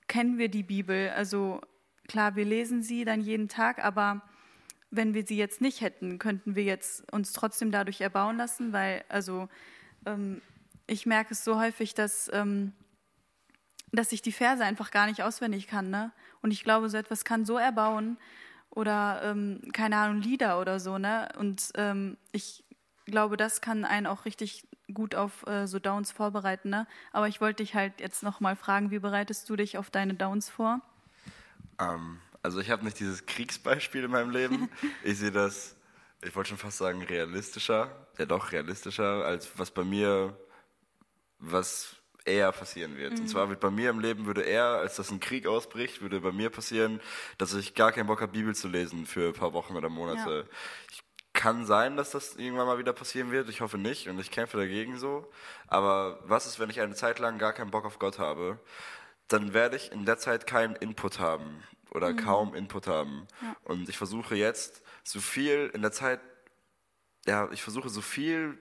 [0.07, 1.11] kennen wir die Bibel?
[1.11, 1.61] Also
[2.07, 4.22] klar, wir lesen sie dann jeden Tag, aber
[4.91, 9.05] wenn wir sie jetzt nicht hätten, könnten wir jetzt uns trotzdem dadurch erbauen lassen, weil,
[9.09, 9.49] also,
[10.07, 10.41] ähm,
[10.87, 12.72] ich merke es so häufig, dass, ähm,
[13.93, 16.12] dass ich die Verse einfach gar nicht auswendig kann, ne?
[16.41, 18.16] Und ich glaube, so etwas kann so erbauen
[18.70, 21.29] oder, ähm, keine Ahnung, Lieder oder so, ne?
[21.39, 22.64] Und ähm, ich
[23.11, 26.86] glaube, das kann einen auch richtig gut auf äh, so Downs vorbereiten, ne?
[27.12, 30.48] Aber ich wollte dich halt jetzt nochmal fragen, wie bereitest du dich auf deine Downs
[30.48, 30.80] vor?
[31.78, 34.68] Ähm, also ich habe nicht dieses Kriegsbeispiel in meinem Leben.
[35.04, 35.76] Ich sehe das,
[36.22, 40.36] ich wollte schon fast sagen, realistischer, ja doch realistischer, als was bei mir,
[41.38, 43.14] was eher passieren wird.
[43.14, 43.20] Mhm.
[43.20, 46.20] Und zwar wird bei mir im Leben, würde eher, als dass ein Krieg ausbricht, würde
[46.20, 47.00] bei mir passieren,
[47.38, 50.46] dass ich gar keinen Bock habe, Bibel zu lesen für ein paar Wochen oder Monate.
[50.48, 50.56] Ja.
[50.90, 51.02] Ich
[51.39, 53.49] kann sein, dass das irgendwann mal wieder passieren wird.
[53.49, 55.30] Ich hoffe nicht und ich kämpfe dagegen so.
[55.68, 58.59] Aber was ist, wenn ich eine Zeit lang gar keinen Bock auf Gott habe?
[59.28, 61.62] Dann werde ich in der Zeit keinen Input haben
[61.93, 62.16] oder mhm.
[62.16, 63.28] kaum Input haben.
[63.41, 63.57] Ja.
[63.62, 66.18] Und ich versuche jetzt so viel in der Zeit,
[67.24, 68.59] ja, ich versuche so viel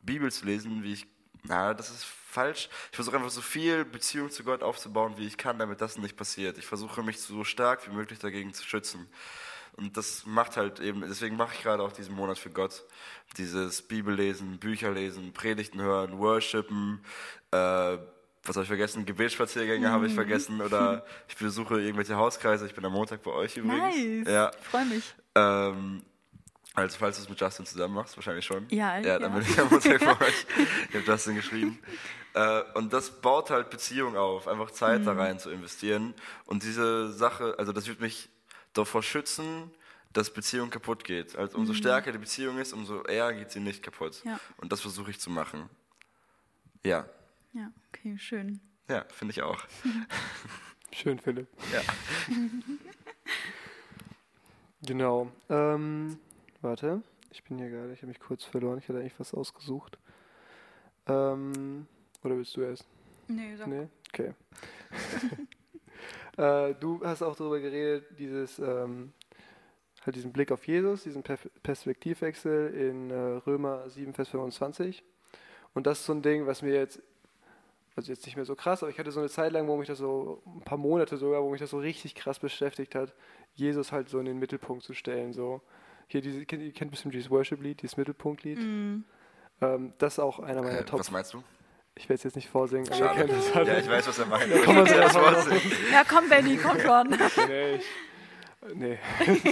[0.00, 1.06] Bibel zu lesen, wie ich,
[1.42, 2.70] na, das ist falsch.
[2.90, 6.16] Ich versuche einfach so viel Beziehung zu Gott aufzubauen, wie ich kann, damit das nicht
[6.16, 6.56] passiert.
[6.56, 9.10] Ich versuche mich so stark wie möglich dagegen zu schützen.
[9.76, 12.84] Und das macht halt eben, deswegen mache ich gerade auch diesen Monat für Gott.
[13.36, 17.04] Dieses Bibellesen, Bücher lesen, Predigten hören, worshipen,
[17.50, 17.98] äh,
[18.46, 19.06] was habe ich vergessen?
[19.06, 19.90] Gebetsspaziergänge mm.
[19.90, 20.16] habe ich mhm.
[20.16, 22.66] vergessen oder ich besuche irgendwelche Hauskreise.
[22.66, 23.96] Ich bin am Montag bei euch übrigens.
[23.96, 24.28] Nice.
[24.28, 24.50] Ja.
[24.70, 25.14] Freue mich.
[25.34, 26.02] Ähm,
[26.74, 28.66] also falls du es mit Justin zusammen machst, wahrscheinlich schon.
[28.68, 29.18] Ja, ja.
[29.18, 29.38] dann ja.
[29.38, 30.46] bin ich am Montag bei euch.
[30.90, 31.78] Ich habe Justin geschrieben.
[32.34, 35.04] Äh, und das baut halt Beziehung auf, einfach Zeit mm.
[35.04, 35.20] da mhm.
[35.20, 36.14] rein zu investieren.
[36.44, 38.28] Und diese Sache, also das wird mich
[38.74, 39.70] davor schützen,
[40.12, 41.36] dass Beziehung kaputt geht.
[41.36, 41.76] Also umso mm.
[41.76, 44.22] stärker die Beziehung ist, umso eher geht sie nicht kaputt.
[44.24, 44.38] Ja.
[44.58, 45.68] Und das versuche ich zu machen.
[46.84, 47.08] Ja.
[47.52, 48.60] Ja, okay, schön.
[48.88, 49.58] Ja, finde ich auch.
[50.92, 51.48] schön, Philipp.
[51.72, 51.80] Ja.
[54.82, 55.32] genau.
[55.48, 56.18] Ähm,
[56.60, 58.78] warte, ich bin hier gerade, ich habe mich kurz verloren.
[58.78, 59.98] Ich hatte eigentlich was ausgesucht.
[61.06, 61.86] Ähm,
[62.22, 62.86] oder willst du erst?
[63.26, 63.66] Nee, sag.
[63.66, 63.88] Nee?
[64.12, 64.34] Okay.
[66.36, 69.12] äh, du hast auch darüber geredet, dieses, ähm,
[70.04, 73.14] halt diesen Blick auf Jesus, diesen Perspektivwechsel in äh,
[73.46, 75.02] Römer 7, Vers 25.
[75.74, 77.02] Und das ist so ein Ding, was mir jetzt
[77.96, 79.86] also jetzt nicht mehr so krass, aber ich hatte so eine Zeit lang, wo mich
[79.86, 83.14] das so, ein paar Monate sogar, wo mich das so richtig krass beschäftigt hat,
[83.54, 85.32] Jesus halt so in den Mittelpunkt zu stellen.
[85.32, 85.60] So.
[86.08, 88.58] Hier, diese, ihr kennt, ein bisschen dieses Worship-Lied, dieses Mittelpunkt-Lied.
[88.58, 89.04] Mm.
[89.60, 90.98] Ähm, das ist auch einer meiner äh, Top.
[90.98, 91.42] Was meinst du?
[91.96, 93.68] Ich werde es jetzt nicht vorsingen, aber ihr kennt das halt.
[93.68, 94.48] Ja, ich weiß, was er meint.
[94.48, 94.94] Ja, komm, ja,
[95.92, 97.08] ja, komm, Benny, komm schon.
[97.48, 97.84] nee, ich,
[98.74, 98.98] nee.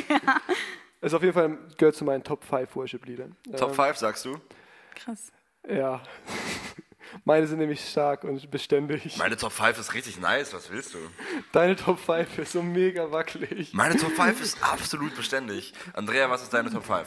[0.09, 0.41] ja.
[1.01, 3.35] Ist auf jeden Fall gehört zu meinen Top 5 Worship-Liedern.
[3.57, 4.39] Top ähm, 5, sagst du?
[4.95, 5.33] Krass.
[5.69, 6.01] Ja.
[7.25, 9.17] Meine sind nämlich stark und beständig.
[9.19, 10.99] Meine Top 5 ist richtig nice, was willst du?
[11.51, 13.75] Deine Top 5 ist so mega wackelig.
[13.75, 15.75] Meine Top 5 ist absolut beständig.
[15.93, 17.07] Andrea, was ist deine Top 5?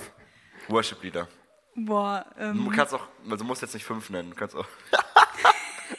[0.67, 1.27] Worship-Lieder.
[1.75, 2.65] Boah, ähm.
[2.65, 4.67] Du kannst auch, also du musst jetzt nicht 5 nennen, du kannst auch.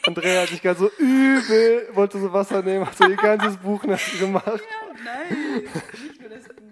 [0.05, 3.83] Andrea hat sich gerade so übel, wollte so Wasser nehmen, hat so ihr ganzes Buch
[3.83, 4.45] nass gemacht.
[4.45, 5.63] Ja, nein,
[6.03, 6.67] nicht nur das Buch.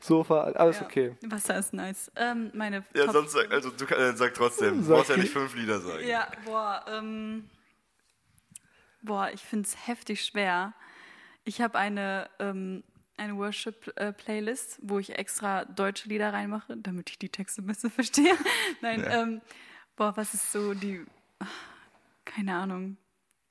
[0.00, 0.86] Sofa, alles ja.
[0.86, 1.16] okay.
[1.22, 2.10] Wasser ist nice.
[2.16, 4.82] Ähm, meine ja, Top sonst sag, also du äh, sag trotzdem.
[4.82, 6.06] Du brauchst ja nicht fünf Lieder sagen.
[6.06, 7.48] Ja, boah, ähm,
[9.02, 10.74] boah, ich finde es heftig schwer.
[11.44, 12.84] Ich habe eine, ähm,
[13.16, 18.36] eine Worship-Playlist, wo ich extra deutsche Lieder reinmache, damit ich die Texte besser verstehe.
[18.80, 19.22] Nein, ja.
[19.22, 19.40] ähm,
[19.96, 21.04] boah, was ist so die,
[22.24, 22.96] keine Ahnung.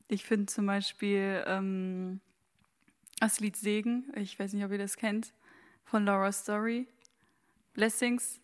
[0.08, 2.20] Ich finde zum Beispiel ähm,
[3.20, 5.34] das Lied Segen, ich weiß nicht, ob ihr das kennt
[5.86, 6.88] von Laura Story.
[7.74, 8.40] Blessings.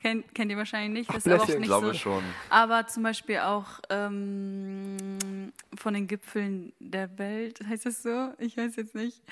[0.00, 1.10] Kennt, kennt ihr wahrscheinlich nicht.
[1.10, 1.94] Das Ach, ist aber auch nicht glaube so.
[1.94, 2.24] schon.
[2.48, 8.32] Aber zum Beispiel auch ähm, von den Gipfeln der Welt, heißt das so?
[8.38, 9.22] Ich weiß jetzt nicht.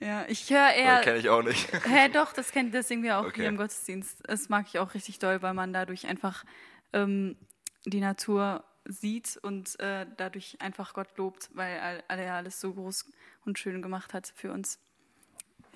[0.00, 1.00] Ja, ich höre eher.
[1.00, 1.72] Kenne ich auch nicht.
[1.86, 3.42] Hä, doch, das kennt das singen wir auch okay.
[3.42, 4.18] hier im Gottesdienst.
[4.24, 6.44] Das mag ich auch richtig doll, weil man dadurch einfach
[6.92, 7.36] ähm,
[7.84, 13.06] die Natur sieht und äh, dadurch einfach Gott lobt, weil er alles so groß
[13.44, 14.78] und schön gemacht hat für uns.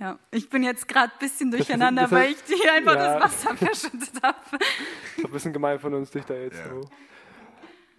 [0.00, 3.18] Ja, ich bin jetzt gerade ein bisschen durcheinander, das, das, weil ich dir einfach ja.
[3.18, 4.38] das Wasser verschüttet habe.
[5.16, 6.68] Ist ein bisschen gemein von uns, dich da jetzt ja.
[6.68, 6.88] so.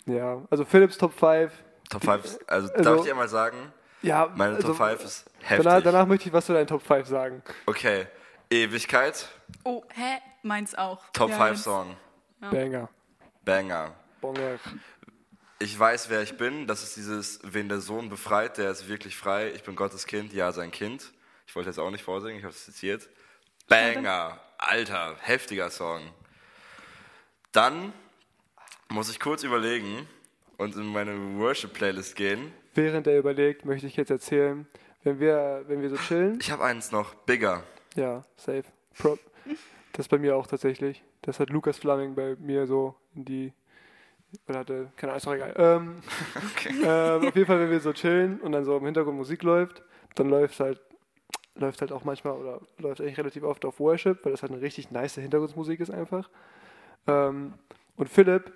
[0.06, 1.52] Ja, also Philips Top 5.
[1.90, 3.74] Top 5, also, also darf ich dir mal sagen?
[4.02, 5.66] Ja, meine also, Top 5 ist heftig.
[5.66, 7.44] Danach, danach, möchte ich was zu deinen Top 5 sagen.
[7.66, 8.08] Okay,
[8.50, 9.28] Ewigkeit.
[9.64, 10.20] Oh, hä?
[10.42, 11.04] Meins auch.
[11.12, 11.98] Top ja, 5 Song.
[12.42, 12.50] Ja.
[12.50, 12.90] Banger.
[13.44, 13.96] Banger.
[14.22, 14.60] Banger.
[15.62, 16.68] Ich weiß, wer ich bin.
[16.68, 19.52] Das ist dieses, wen der Sohn befreit, der ist wirklich frei.
[19.54, 21.12] Ich bin Gottes Kind, ja, sein Kind.
[21.48, 23.10] Ich wollte jetzt auch nicht vorsingen, ich habe es zitiert.
[23.68, 26.02] Banger, alter, heftiger Song.
[27.52, 27.92] Dann
[28.90, 30.08] muss ich kurz überlegen
[30.58, 32.54] und in meine Worship-Playlist gehen.
[32.74, 34.68] Während er überlegt, möchte ich jetzt erzählen,
[35.04, 37.64] Wenn wir, wenn wir so chillen, Ich habe eins noch, Bigger.
[37.96, 38.66] ja, safe.
[38.98, 39.18] Pro
[39.94, 41.04] das bei mir auch tatsächlich.
[41.22, 43.54] Das hat Lukas Flaming bei mir so in die.
[44.48, 45.54] Oder hatte, keine Ahnung, ist doch egal.
[45.58, 45.96] Ähm,
[46.84, 49.84] ähm, auf jeden Fall, wenn wir so chillen und dann so im Hintergrund Musik läuft,
[50.16, 50.82] dann läuft halt,
[51.56, 54.62] läuft halt auch manchmal oder läuft eigentlich relativ oft auf Worship, weil das halt eine
[54.62, 56.30] richtig nice Hintergrundmusik ist einfach.
[57.08, 57.54] Ähm,
[57.96, 58.54] und Philipp,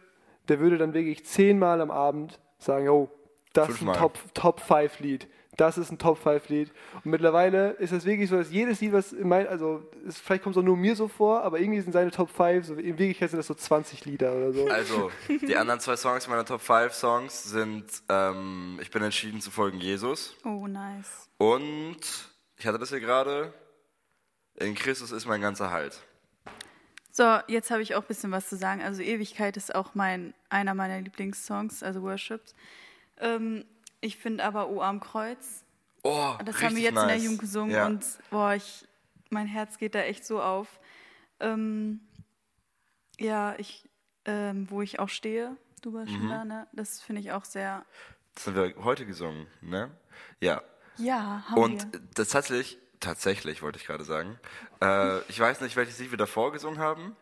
[0.48, 3.10] der würde dann wirklich zehnmal am Abend sagen, yo,
[3.54, 3.96] das Fünfmal.
[3.96, 5.28] ist ein Top, Top 5 Lied.
[5.58, 6.72] Das ist ein Top 5 Lied.
[7.04, 10.44] Und mittlerweile ist es wirklich so, dass jedes Lied, was in mein, also es, vielleicht
[10.44, 12.98] kommt es auch nur mir so vor, aber irgendwie sind seine Top 5, so, in
[12.98, 14.68] Wirklichkeit sind das so 20 Lieder oder so.
[14.68, 19.52] Also, die anderen zwei Songs meiner Top 5 Songs sind ähm, Ich bin entschieden zu
[19.52, 21.30] folgen Jesus Oh, nice.
[21.38, 22.00] und
[22.58, 23.54] ich hatte das hier gerade.
[24.56, 26.00] In Christus ist mein ganzer Halt.
[27.12, 28.82] So, jetzt habe ich auch ein bisschen was zu sagen.
[28.82, 32.56] Also Ewigkeit ist auch mein einer meiner Lieblingssongs, also Worships.
[33.20, 33.66] Ähm,
[34.04, 35.64] ich finde aber O am Kreuz,
[36.04, 37.24] Oh, das haben wir jetzt in der nice.
[37.24, 37.86] Jugend gesungen Ja.
[37.86, 38.86] und boah, ich,
[39.30, 40.68] mein Herz geht da echt so auf.
[41.40, 42.02] Ähm,
[43.20, 43.88] ja, ich,
[44.26, 46.18] ähm, wo ich auch stehe, du warst Mhm.
[46.18, 46.68] schon da, ne?
[46.74, 47.86] Das finde ich auch sehr.
[48.36, 49.92] Das haben wir heute gesungen, ne?
[50.42, 50.62] Ja.
[50.98, 52.02] Ja, haben Und wir.
[52.16, 54.40] das tatsächlich, tatsächlich wollte ich gerade sagen,
[54.82, 57.16] äh, ich weiß nicht, welches Lied wir davor gesungen haben,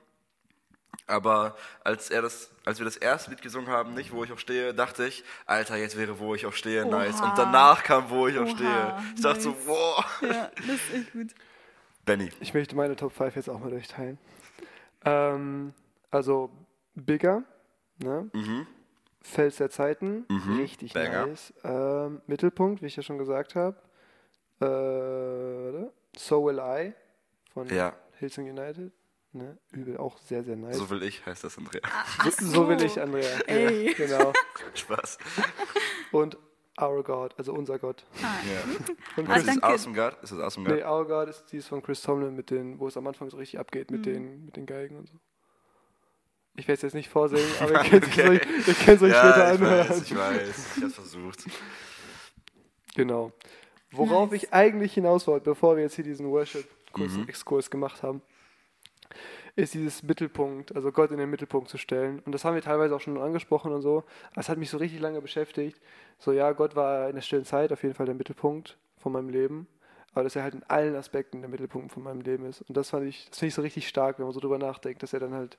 [1.12, 4.40] aber als, er das, als wir das erste Lied gesungen haben, nicht wo ich auch
[4.40, 7.20] stehe, dachte ich, Alter, jetzt wäre wo ich auch stehe, nice.
[7.22, 7.30] Oha.
[7.30, 8.96] Und danach kam wo ich auch Oha, stehe.
[9.16, 9.68] Ich dachte so, nice.
[9.68, 10.22] wow.
[10.22, 11.28] Ja, das ist echt gut.
[12.06, 12.30] Benny.
[12.40, 14.18] Ich möchte meine Top 5 jetzt auch mal durchteilen.
[15.06, 15.74] Ähm,
[16.10, 16.50] also
[16.96, 17.44] Bigger,
[18.00, 18.30] ne?
[18.34, 18.66] Mhm.
[19.24, 21.28] Fels der Zeiten, Mhm, richtig Banger.
[21.28, 21.54] nice.
[21.64, 23.78] Ähm, Mittelpunkt, wie ich ja schon gesagt habe.
[24.60, 25.92] Äh, warte.
[26.18, 26.94] So Will I
[27.54, 28.92] von Ja, Hillsong United.
[29.34, 29.58] Ne?
[29.72, 30.78] Übel, auch sehr, sehr nice.
[30.78, 31.82] so will ich, heißt das, Andrea.
[31.84, 33.40] Ach So will ich, Andrea.
[33.48, 33.88] Ey.
[33.88, 34.34] Ja, genau.
[34.74, 35.18] Spaß.
[36.12, 36.38] Und
[36.80, 38.06] Our God, also unser Gott.
[38.22, 38.26] Ja.
[39.16, 39.64] Von Ah, ist.
[39.64, 40.18] Awesome God?
[40.22, 40.78] Ist das Awesome God?
[40.78, 43.38] Nee, Our God ist dies von Chris Tomlin, mit den, wo es am Anfang so
[43.38, 43.98] richtig abgeht Mhm.
[43.98, 45.16] mit, den, mit den Geigen und so.
[46.58, 48.30] Ich werde es jetzt nicht vorsingen, aber ihr könnt es Okay.
[48.30, 49.90] euch, ihr könnt's euch später ja, ich anhören.
[49.90, 50.78] weiß, ich weiß.
[50.78, 51.46] Ich hab's versucht.
[52.96, 53.32] Genau.
[53.92, 56.32] Worauf ich eigentlich hinaus wollte, bevor wir jetzt hier diesen Mhm.
[56.32, 58.22] Worship-Exkurs gemacht haben,
[59.56, 62.20] ist dieses Mittelpunkt, also Gott in den Mittelpunkt zu stellen.
[62.20, 64.04] Und das haben wir teilweise auch schon angesprochen und so.
[64.36, 65.82] Das hat mich so richtig lange beschäftigt.
[66.18, 69.30] So, ja, Gott war in der stillen Zeit auf jeden Fall der Mittelpunkt von meinem
[69.30, 69.68] Leben.
[70.14, 72.62] Aber dass er halt in allen Aspekten der Mittelpunkt von meinem Leben ist.
[72.62, 75.04] Und das fand ich, das finde ich so richtig stark, wenn man so drüber nachdenkt,
[75.04, 75.58] dass er dann halt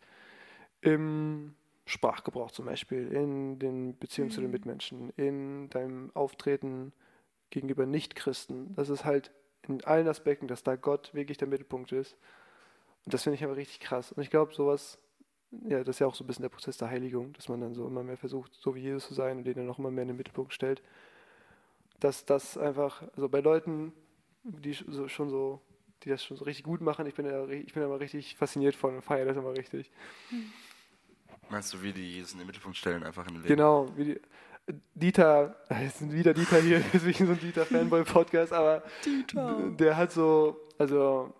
[0.82, 1.54] im
[1.86, 6.92] Sprachgebrauch zum Beispiel, in den Beziehungen zu den Mitmenschen, in deinem Auftreten
[7.50, 9.30] gegenüber Nichtchristen, dass es halt
[9.68, 12.16] in allen Aspekten, dass da Gott wirklich der Mittelpunkt ist.
[13.04, 14.12] Und das finde ich aber richtig krass.
[14.12, 14.98] Und ich glaube, sowas,
[15.68, 17.74] ja, das ist ja auch so ein bisschen der Prozess der Heiligung, dass man dann
[17.74, 20.02] so immer mehr versucht, so wie Jesus zu sein und den dann noch immer mehr
[20.02, 20.82] in den Mittelpunkt stellt.
[22.00, 23.92] Dass das einfach, also bei Leuten,
[24.44, 25.60] die so, schon so,
[26.02, 28.36] die das schon so richtig gut machen, ich bin ja, ri- ich bin immer richtig
[28.36, 29.90] fasziniert von und feiere das immer richtig.
[31.50, 33.48] Meinst du, wie die Jesus in den Mittelpunkt stellen, einfach in den Leben?
[33.56, 34.20] Genau, wie die,
[34.94, 40.56] Dieter, jetzt sind wieder Dieter hier, deswegen so ein Dieter-Fanboy-Podcast, aber d- der hat so,
[40.78, 41.34] also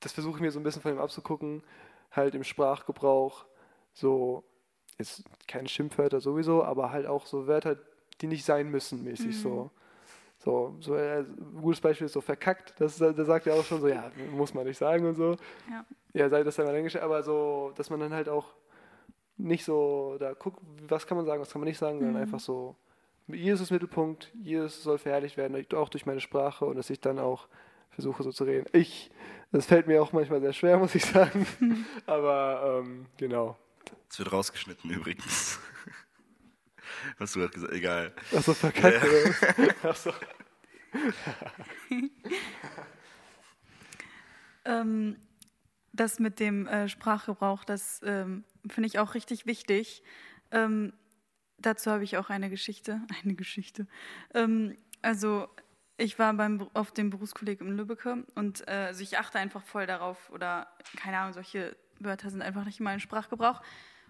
[0.00, 1.62] das versuche ich mir so ein bisschen von ihm abzugucken,
[2.10, 3.44] halt im Sprachgebrauch
[3.92, 4.44] so,
[4.98, 7.76] jetzt keine Schimpfwörter sowieso, aber halt auch so Wörter,
[8.20, 9.70] die nicht sein müssen, mäßig so.
[10.42, 13.82] So, so äh, ein gutes Beispiel ist so verkackt, das, da sagt er auch schon
[13.82, 15.36] so, ja, muss man nicht sagen und so.
[15.70, 15.84] Ja.
[16.14, 18.46] Ja, sei das einmal dahingestellt, aber so, dass man dann halt auch
[19.36, 22.40] nicht so da guckt, was kann man sagen, was kann man nicht sagen, sondern einfach
[22.40, 22.74] so,
[23.28, 27.18] Jesus ist Mittelpunkt, Jesus soll verherrlicht werden, auch durch meine Sprache und dass ich dann
[27.18, 27.46] auch
[27.90, 28.66] versuche so zu reden.
[28.72, 29.10] Ich,
[29.52, 31.46] das fällt mir auch manchmal sehr schwer, muss ich sagen,
[32.06, 33.58] aber ähm, genau.
[34.08, 35.60] Das wird rausgeschnitten übrigens.
[37.18, 38.12] Was du gerade gesagt egal.
[38.34, 39.90] Achso, verkackt, oder?
[39.90, 40.12] Achso.
[44.64, 45.16] Ähm,
[45.92, 50.02] das mit dem äh, Sprachgebrauch, das ähm, finde ich auch richtig wichtig.
[50.50, 50.92] Ähm,
[51.58, 53.00] dazu habe ich auch eine Geschichte.
[53.22, 53.86] Eine Geschichte.
[54.34, 55.48] Ähm, also
[56.00, 59.86] ich war beim, auf dem Berufskolleg in Lübbecke und äh, also ich achte einfach voll
[59.86, 63.60] darauf oder keine Ahnung, solche Wörter sind einfach nicht in meinem Sprachgebrauch.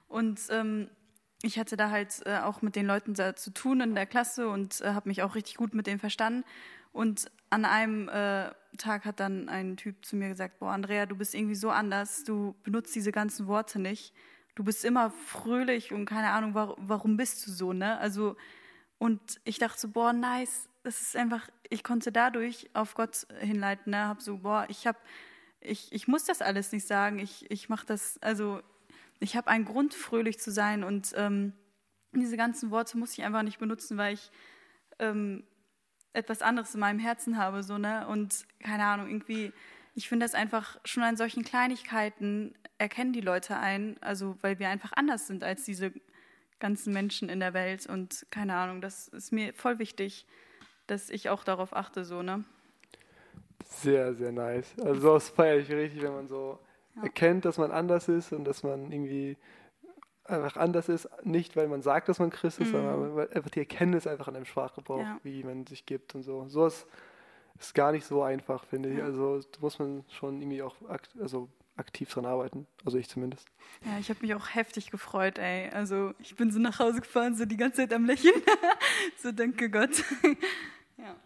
[0.09, 0.89] Und ähm,
[1.43, 4.81] ich hatte da halt äh, auch mit den Leuten zu tun in der Klasse und
[4.81, 6.45] äh, habe mich auch richtig gut mit denen verstanden.
[6.93, 11.17] Und an einem äh, Tag hat dann ein Typ zu mir gesagt, boah, Andrea, du
[11.17, 14.15] bist irgendwie so anders, du benutzt diese ganzen Worte nicht.
[14.55, 17.99] Du bist immer fröhlich und keine Ahnung, warum, warum bist du so, ne?
[17.99, 18.37] Also,
[18.99, 23.93] und ich dachte so, boah, nice, das ist einfach, ich konnte dadurch auf Gott hinleiten,
[23.93, 24.09] ne?
[24.09, 24.97] Hab so, boah, ich hab,
[25.61, 28.61] ich, ich muss das alles nicht sagen, ich, ich mach das, also,
[29.21, 31.53] ich habe einen Grund, fröhlich zu sein und ähm,
[32.13, 34.31] diese ganzen Worte muss ich einfach nicht benutzen, weil ich
[34.99, 35.45] ähm,
[36.13, 38.07] etwas anderes in meinem Herzen habe, so, ne?
[38.09, 39.53] Und keine Ahnung, irgendwie,
[39.95, 44.69] ich finde das einfach schon an solchen Kleinigkeiten erkennen die Leute ein, also weil wir
[44.71, 45.93] einfach anders sind als diese
[46.59, 50.27] ganzen Menschen in der Welt und keine Ahnung, das ist mir voll wichtig,
[50.91, 52.45] dass ich auch darauf achte, so, ne?
[53.65, 54.75] Sehr, sehr nice.
[54.83, 56.59] Also sowas feiere ich richtig, wenn man so
[56.97, 57.05] ja.
[57.05, 59.37] erkennt, dass man anders ist und dass man irgendwie
[60.25, 62.73] einfach anders ist, nicht weil man sagt, dass man Christ ist, mhm.
[62.73, 65.19] sondern weil einfach die Erkenntnis einfach an dem Sprachgebrauch, ja.
[65.23, 66.49] wie man sich gibt und so.
[66.49, 66.87] Sowas
[67.59, 68.99] ist gar nicht so einfach, finde ich.
[68.99, 69.05] Ja.
[69.05, 72.67] Also da muss man schon irgendwie auch akt also aktiv dran arbeiten.
[72.85, 73.49] Also ich zumindest.
[73.85, 75.71] Ja, ich habe mich auch heftig gefreut, ey.
[75.71, 78.43] Also ich bin so nach Hause gefahren, so die ganze Zeit am Lächeln.
[79.23, 80.05] so danke Gott.
[81.03, 81.17] ja.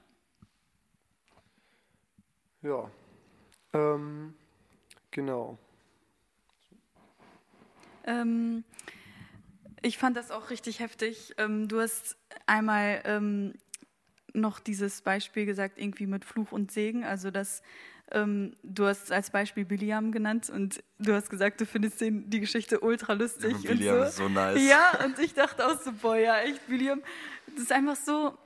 [2.62, 2.90] Ja.
[3.74, 4.34] Ähm,
[5.10, 5.58] genau.
[8.06, 8.64] Ähm,
[9.82, 11.34] ich fand das auch richtig heftig.
[11.36, 12.16] Ähm, du hast
[12.46, 13.54] einmal ähm,
[14.32, 17.04] noch dieses Beispiel gesagt, irgendwie mit Fluch und Segen.
[17.04, 17.62] Also, dass
[18.10, 22.40] ähm, du hast als Beispiel Biliam genannt und du hast gesagt, du findest den, die
[22.40, 23.56] Geschichte ultra lustig.
[23.62, 24.02] Ja, Biliam so.
[24.04, 24.68] ist so nice.
[24.68, 27.02] Ja, und ich dachte auch so, boah, ja, echt, Biliam.
[27.46, 28.36] Das ist einfach so,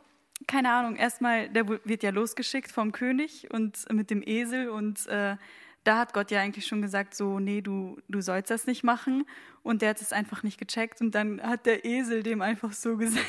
[0.48, 5.36] keine Ahnung, erstmal, der wird ja losgeschickt vom König und mit dem Esel und äh,
[5.84, 9.24] da hat Gott ja eigentlich schon gesagt, so, nee, du, du sollst das nicht machen.
[9.62, 11.00] Und der hat es einfach nicht gecheckt.
[11.00, 13.24] Und dann hat der Esel dem einfach so gesagt,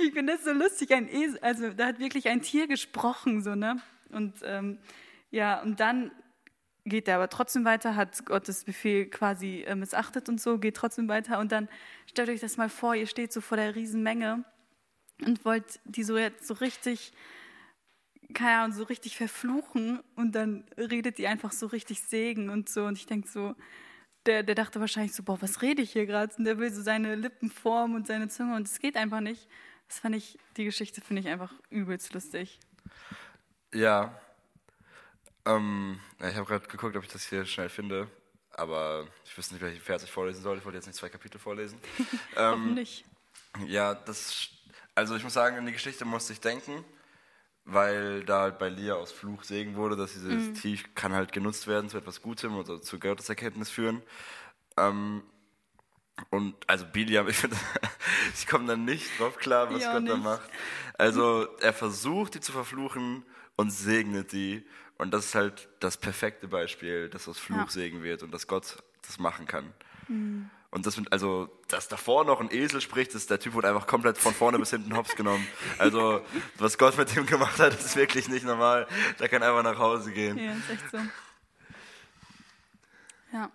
[0.00, 3.54] ich finde das so lustig, ein Esel, also da hat wirklich ein Tier gesprochen, so,
[3.54, 3.80] ne?
[4.10, 4.78] Und ähm,
[5.30, 6.10] ja, und dann
[6.84, 11.08] geht er aber trotzdem weiter, hat Gottes Befehl quasi äh, missachtet und so, geht trotzdem
[11.08, 11.38] weiter.
[11.38, 11.68] Und dann
[12.06, 14.44] stellt euch das mal vor, ihr steht so vor der Riesenmenge
[15.24, 17.12] und wollt die so jetzt so richtig,
[18.34, 22.84] keine Ahnung, so richtig verfluchen und dann redet ihr einfach so richtig Segen und so.
[22.84, 23.54] Und ich denke so,
[24.26, 26.34] der, der dachte wahrscheinlich so, boah, was rede ich hier gerade?
[26.36, 29.48] Und der will so seine Lippen formen und seine Zunge und es geht einfach nicht.
[29.88, 32.60] Das fand ich, die Geschichte finde ich einfach übelst lustig.
[33.72, 34.20] Ja.
[35.46, 38.10] Ähm, ich habe gerade geguckt, ob ich das hier schnell finde,
[38.50, 40.58] aber ich wüsste nicht, welchen Vers ich vorlesen soll.
[40.58, 41.80] Ich wollte jetzt nicht zwei Kapitel vorlesen.
[42.36, 43.06] ähm, nicht.
[43.66, 44.50] Ja, das
[44.98, 46.84] also ich muss sagen, in die Geschichte musste ich denken,
[47.64, 50.54] weil da halt bei Lia aus Fluch Segen wurde, dass dieses mhm.
[50.54, 54.02] Tief kann halt genutzt werden zu etwas Gutem oder zu Gotteserkenntnis führen.
[54.76, 55.22] Ähm,
[56.30, 57.56] und also Biliam, ich finde,
[58.34, 60.14] ich komme dann nicht drauf klar, was ja, Gott nicht.
[60.14, 60.50] da macht.
[60.94, 63.24] Also er versucht, die zu verfluchen
[63.54, 64.66] und segnet die.
[64.96, 67.68] Und das ist halt das perfekte Beispiel, dass aus Fluch ja.
[67.68, 69.72] Segen wird und dass Gott das machen kann.
[70.08, 70.50] Mhm.
[70.70, 73.86] Und das sind, also, dass davor noch ein Esel spricht, ist, der Typ wurde einfach
[73.86, 75.46] komplett von vorne bis hinten hops genommen.
[75.78, 76.20] Also,
[76.58, 78.86] was Gott mit dem gemacht hat, ist wirklich nicht normal.
[79.18, 80.36] Der kann einfach nach Hause gehen.
[80.36, 80.98] Ja, ist echt so.
[83.32, 83.50] Ja.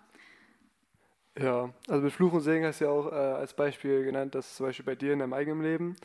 [1.38, 4.56] Ja, also mit Fluch und Segen hast du ja auch äh, als Beispiel genannt, dass
[4.56, 5.96] zum Beispiel bei dir in deinem eigenen Leben,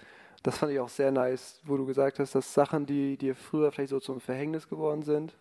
[0.42, 3.72] das fand ich auch sehr nice, wo du gesagt hast, dass Sachen, die dir früher
[3.72, 5.36] vielleicht so zum Verhängnis geworden sind,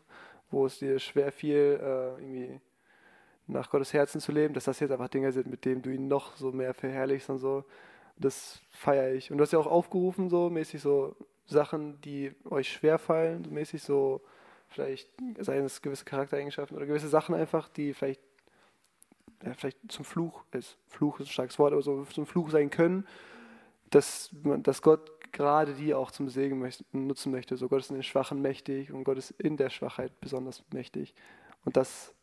[0.51, 2.61] wo es dir schwer fiel, äh, irgendwie
[3.49, 6.09] nach Gottes Herzen zu leben, dass das jetzt einfach Dinge sind, mit denen du ihn
[6.09, 7.65] noch so mehr verherrlichst und so.
[8.17, 9.31] Das feiere ich.
[9.31, 13.83] Und du hast ja auch aufgerufen, so mäßig so Sachen, die euch schwerfallen, so mäßig
[13.83, 14.21] so
[14.69, 18.21] vielleicht seien es gewisse Charaktereigenschaften oder gewisse Sachen einfach, die vielleicht
[19.45, 20.77] ja, vielleicht zum Fluch ist.
[20.89, 23.07] Fluch ist ein starkes Wort, aber so zum Fluch sein können,
[23.91, 27.57] dass, man, dass Gott gerade die auch zum Segen möchte, nutzen möchte.
[27.57, 31.15] So Gott ist in den Schwachen mächtig und Gott ist in der Schwachheit besonders mächtig.
[31.65, 32.15] Und das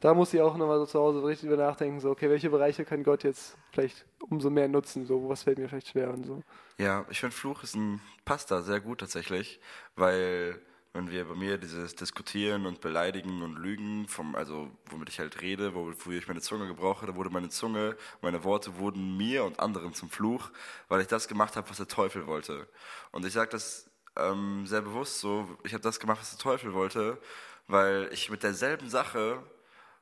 [0.00, 2.84] da muss ich auch nochmal so zu Hause richtig über nachdenken, so, okay, welche Bereiche
[2.84, 6.42] kann Gott jetzt vielleicht umso mehr nutzen, so, was fällt mir vielleicht schwer und so.
[6.78, 9.60] Ja, ich finde Fluch ist ein, passt da sehr gut tatsächlich,
[9.94, 10.60] weil
[10.96, 15.42] wenn wir bei mir dieses Diskutieren und Beleidigen und Lügen, vom, also womit ich halt
[15.42, 19.44] rede, wo, wo ich meine Zunge gebrauche, da wurde meine Zunge, meine Worte wurden mir
[19.44, 20.50] und anderen zum Fluch,
[20.88, 22.66] weil ich das gemacht habe, was der Teufel wollte.
[23.12, 26.72] Und ich sage das ähm, sehr bewusst so, ich habe das gemacht, was der Teufel
[26.72, 27.18] wollte,
[27.68, 29.42] weil ich mit derselben Sache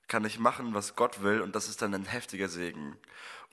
[0.09, 2.96] kann ich machen, was Gott will und das ist dann ein heftiger Segen.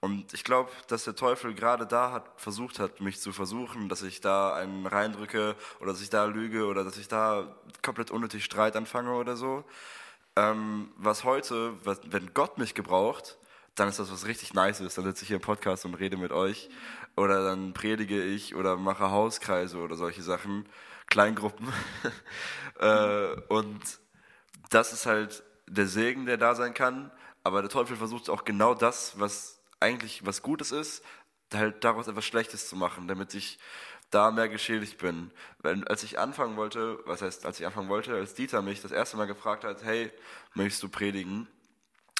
[0.01, 4.01] Und ich glaube, dass der Teufel gerade da hat versucht hat, mich zu versuchen, dass
[4.01, 8.43] ich da einen reindrücke oder dass ich da lüge oder dass ich da komplett unnötig
[8.43, 9.63] Streit anfange oder so.
[10.35, 13.37] Ähm, was heute, was, wenn Gott mich gebraucht,
[13.75, 14.97] dann ist das was richtig nice ist.
[14.97, 16.69] Dann sitze ich hier im Podcast und rede mit euch
[17.15, 20.67] oder dann predige ich oder mache Hauskreise oder solche Sachen,
[21.07, 21.71] Kleingruppen.
[22.79, 23.81] äh, und
[24.71, 27.11] das ist halt der Segen, der da sein kann,
[27.43, 31.03] aber der Teufel versucht auch genau das, was eigentlich was Gutes ist,
[31.53, 33.59] halt daraus etwas Schlechtes zu machen, damit ich
[34.09, 35.31] da mehr geschädigt bin.
[35.59, 38.91] Wenn, als ich anfangen wollte, was heißt, als ich anfangen wollte, als Dieter mich das
[38.91, 40.11] erste Mal gefragt hat, hey,
[40.53, 41.47] möchtest du predigen?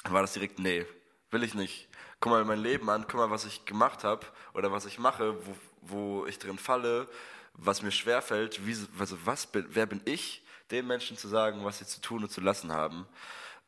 [0.04, 0.86] War das direkt, nee,
[1.30, 1.88] will ich nicht.
[2.20, 5.36] Guck mal mein Leben an, guck mal, was ich gemacht habe oder was ich mache,
[5.46, 7.08] wo, wo ich drin falle,
[7.54, 11.86] was mir schwerfällt, wie, also was wer bin ich, den Menschen zu sagen, was sie
[11.86, 13.06] zu tun und zu lassen haben.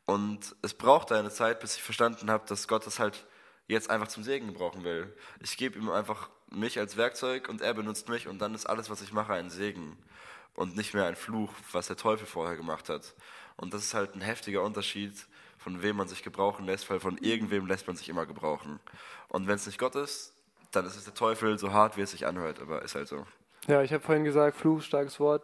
[0.05, 3.25] Und es braucht eine Zeit, bis ich verstanden habe, dass Gott das halt
[3.67, 5.11] jetzt einfach zum Segen gebrauchen will.
[5.39, 8.89] Ich gebe ihm einfach mich als Werkzeug und er benutzt mich und dann ist alles,
[8.89, 9.97] was ich mache, ein Segen
[10.53, 13.15] und nicht mehr ein Fluch, was der Teufel vorher gemacht hat.
[13.57, 15.13] Und das ist halt ein heftiger Unterschied,
[15.57, 18.79] von wem man sich gebrauchen lässt, weil von irgendwem lässt man sich immer gebrauchen.
[19.29, 20.33] Und wenn es nicht Gott ist,
[20.71, 23.25] dann ist es der Teufel, so hart wie es sich anhört, aber ist halt so.
[23.67, 25.43] Ja, ich habe vorhin gesagt, Fluch, starkes Wort,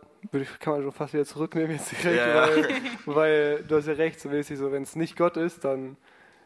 [0.59, 2.47] kann man schon fast wieder zurücknehmen jetzt direkt, Ja, ja.
[2.47, 2.81] Weil,
[3.15, 5.97] weil du hast ja recht, so mäßig so, wenn es nicht Gott ist, dann,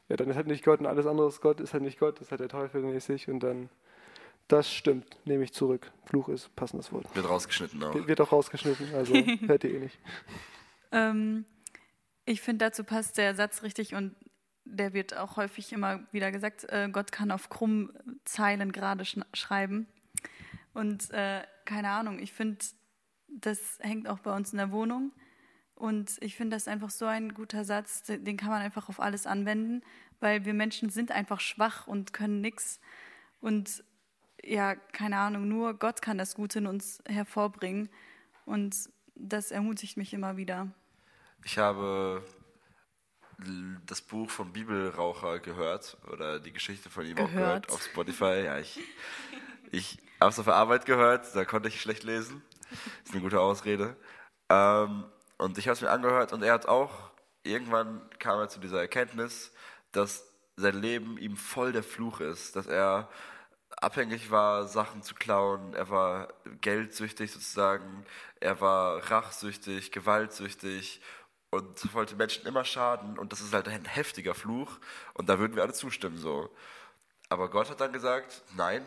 [0.08, 2.20] ja, dann ist halt nicht Gott und alles andere ist Gott, ist halt nicht Gott,
[2.20, 3.70] ist halt der Teufel mäßig und dann,
[4.48, 5.92] das stimmt, nehme ich zurück.
[6.06, 7.14] Fluch ist passendes Wort.
[7.14, 8.08] Wird rausgeschnitten auch.
[8.08, 9.14] Wird auch rausgeschnitten, also
[9.48, 10.00] hört ihr eh nicht.
[10.92, 11.46] Ähm,
[12.26, 14.16] ich finde, dazu passt der Satz richtig und
[14.64, 17.92] der wird auch häufig immer wieder gesagt, äh, Gott kann auf krummen
[18.24, 19.04] Zeilen gerade
[19.34, 19.88] schreiben.
[20.74, 22.64] Und äh, keine Ahnung, ich finde,
[23.28, 25.12] das hängt auch bei uns in der Wohnung.
[25.74, 29.00] Und ich finde das einfach so ein guter Satz, de- den kann man einfach auf
[29.02, 29.82] alles anwenden,
[30.22, 32.80] weil wir Menschen sind einfach schwach und können nichts.
[33.42, 33.84] Und
[34.42, 37.90] ja, keine Ahnung, nur Gott kann das Gute in uns hervorbringen.
[38.46, 40.72] Und das ermutigt mich immer wieder.
[41.44, 42.24] Ich habe
[43.86, 47.68] das Buch vom Bibelraucher gehört oder die Geschichte von ihm auch Gehört.
[47.68, 48.44] gehört auf Spotify.
[48.46, 48.80] Ja, ich
[49.72, 52.44] ich habe es auf der Arbeit gehört, da konnte ich schlecht lesen.
[53.04, 53.96] Ist eine gute Ausrede.
[54.50, 55.06] Ähm,
[55.38, 57.12] und ich habe es mir angehört und er hat auch,
[57.44, 59.52] irgendwann kam er zu dieser Erkenntnis,
[59.92, 63.10] dass sein Leben ihm voll der Fluch ist, dass er
[63.78, 68.06] abhängig war, Sachen zu klauen, er war geldsüchtig sozusagen,
[68.40, 71.02] er war rachsüchtig, gewaltsüchtig
[71.52, 74.80] und wollte Menschen immer schaden und das ist halt ein heftiger Fluch
[75.14, 76.50] und da würden wir alle zustimmen so.
[77.30, 78.84] Aber Gott hat dann gesagt, nein,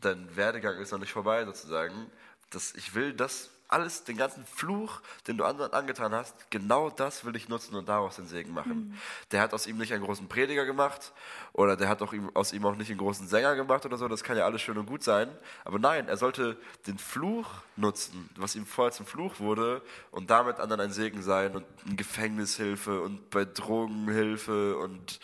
[0.00, 2.10] dein Werdegang ist noch nicht vorbei sozusagen.
[2.50, 7.24] Das, ich will das alles, den ganzen Fluch, den du anderen angetan hast, genau das
[7.24, 8.98] will ich nutzen und daraus den Segen machen.
[9.30, 11.12] Der hat aus ihm nicht einen großen Prediger gemacht
[11.52, 14.08] oder der hat auch ihm, aus ihm auch nicht einen großen Sänger gemacht oder so,
[14.08, 15.28] das kann ja alles schön und gut sein.
[15.64, 19.80] Aber nein, er sollte den Fluch nutzen, was ihm vorher zum Fluch wurde
[20.10, 25.18] und damit anderen ein Segen sein und in Gefängnishilfe und bei Drogenhilfe und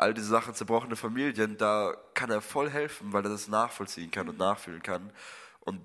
[0.00, 4.30] all diese Sachen, zerbrochene Familien, da kann er voll helfen, weil er das nachvollziehen kann
[4.30, 5.12] und nachfühlen kann.
[5.60, 5.82] Und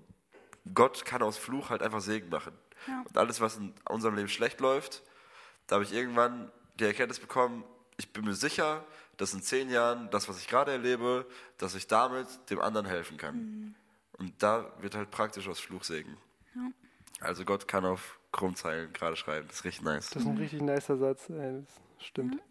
[0.73, 2.53] Gott kann aus Fluch halt einfach Segen machen.
[2.87, 3.03] Ja.
[3.05, 5.03] Und alles, was in unserem Leben schlecht läuft,
[5.67, 6.49] da habe ich irgendwann
[6.79, 7.65] die Erkenntnis bekommen,
[7.97, 8.85] ich bin mir sicher,
[9.17, 11.25] dass in zehn Jahren das, was ich gerade erlebe,
[11.57, 13.75] dass ich damit dem anderen helfen kann.
[14.17, 16.15] Und da wird halt praktisch aus Fluch Segen.
[17.19, 20.09] Also Gott kann auf Krummzeilen gerade schreiben, das ist richtig nice.
[20.09, 21.63] Das ist ein richtig nicer Satz, ey,
[21.97, 22.41] das stimmt.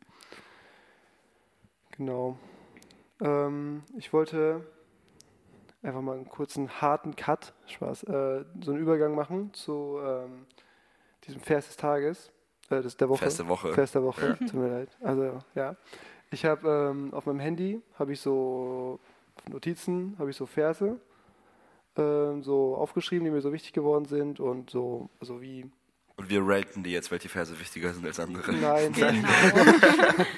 [1.97, 2.39] Genau.
[3.21, 4.67] Ähm, ich wollte
[5.83, 10.47] einfach mal einen kurzen harten Cut, Spaß, äh, so einen Übergang machen zu ähm,
[11.27, 12.33] diesem Vers des Tages,
[12.71, 13.19] äh, des, der Woche.
[13.19, 13.73] Vers der Woche.
[13.73, 14.89] Vers der Woche, tut mir leid.
[15.03, 15.77] Also, ja.
[16.31, 18.99] Ich habe ähm, auf meinem Handy, habe ich so
[19.49, 20.99] Notizen, habe ich so Verse
[21.97, 25.71] ähm, so aufgeschrieben, die mir so wichtig geworden sind und so, also wie
[26.17, 28.53] Und wir ranken die jetzt, welche Verse wichtiger sind als andere.
[28.53, 29.25] Nein, nein.
[29.25, 30.25] Genau.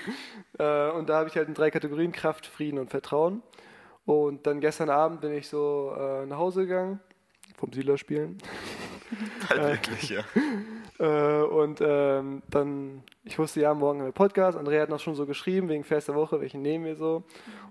[0.59, 3.43] Äh, und da habe ich halt in drei Kategorien Kraft, Frieden und Vertrauen.
[4.07, 7.01] Und dann gestern Abend bin ich so äh, nach Hause gegangen,
[7.59, 8.39] vom Siedler spielen.
[9.51, 10.25] Halt wirklich, ja.
[10.99, 14.57] Äh, und ähm, dann, ich wusste ja, morgen haben wir Podcast.
[14.57, 17.25] Andrea hat noch schon so geschrieben, wegen Vers der Woche, welchen nehmen wir so.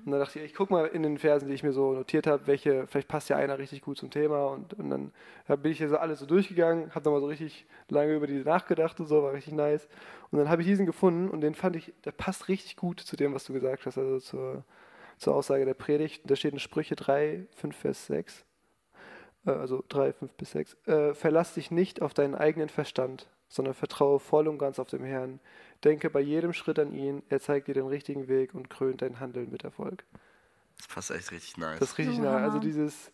[0.06, 2.28] Und dann dachte ich, ich guck mal in den Versen, die ich mir so notiert
[2.28, 4.46] habe, welche, vielleicht passt ja einer richtig gut zum Thema.
[4.48, 5.12] Und, und dann
[5.48, 8.44] da bin ich hier so alles so durchgegangen, habe nochmal so richtig lange über die
[8.44, 9.88] nachgedacht und so, war richtig nice.
[10.32, 13.16] Und dann habe ich diesen gefunden und den fand ich, der passt richtig gut zu
[13.16, 14.64] dem, was du gesagt hast, also zur,
[15.18, 16.30] zur Aussage der Predigt.
[16.30, 18.55] Da steht in Sprüche 3, 5, Vers 6 äh,
[19.54, 24.20] also 3, 5 bis 6, äh, verlass dich nicht auf deinen eigenen Verstand, sondern vertraue
[24.20, 25.40] voll und ganz auf den Herrn.
[25.84, 29.20] Denke bei jedem Schritt an ihn, er zeigt dir den richtigen Weg und krönt dein
[29.20, 30.04] Handeln mit Erfolg.
[30.78, 31.80] Das passt echt richtig nice.
[31.80, 32.38] Das ist richtig So nah.
[32.38, 33.12] Also dieses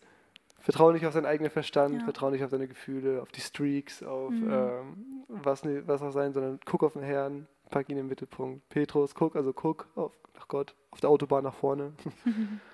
[0.58, 2.04] Vertraue nicht auf deinen eigenen Verstand, Ja.
[2.04, 4.50] vertraue nicht auf deine Gefühle, auf die Streaks, auf Mhm.
[4.52, 4.96] ähm,
[5.28, 8.68] was, ne- was auch sein, sondern guck auf den Herrn, pack ihn im Mittelpunkt.
[8.68, 11.92] Petrus, guck, also guck auf, nach Gott, auf der Autobahn nach vorne.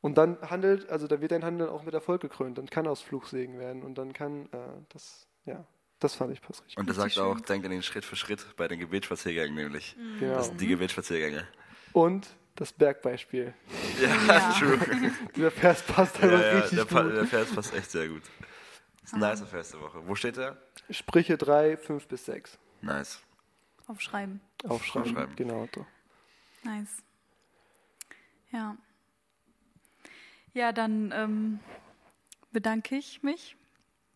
[0.00, 2.58] Und dann handelt, also da wird dein Handeln auch mit Erfolg gekrönt.
[2.58, 4.58] Dann kann aus Fluchsegen werden und dann kann äh,
[4.90, 5.64] das, ja,
[5.98, 6.76] das fand ich passt richtig.
[6.78, 7.44] Und er sagt auch, schön.
[7.46, 9.96] denk an den Schritt für Schritt bei den Gebetsspaziergängen nämlich.
[10.20, 10.34] Genau.
[10.34, 11.46] Das sind die Gebetsspaziergänge.
[11.92, 13.54] Und das Bergbeispiel.
[14.00, 14.52] Ja, Ja.
[14.52, 14.78] true.
[15.34, 17.12] Dieser Vers passt Ja, einfach ja, richtig der, Pa- gut.
[17.16, 18.22] der Vers passt echt sehr gut.
[19.00, 20.06] Das ist ein nicer Vers der Woche.
[20.06, 20.56] Wo steht der?
[20.90, 22.58] Sprüche 3, 5 bis 6.
[22.82, 23.20] Nice.
[23.86, 24.40] Aufschreiben.
[24.68, 25.10] Aufschreiben.
[25.12, 25.36] Aufschreiben.
[25.36, 25.66] Genau.
[26.64, 27.02] Nice.
[28.52, 28.76] Ja.
[30.56, 31.60] Ja, dann ähm,
[32.50, 33.58] bedanke ich mich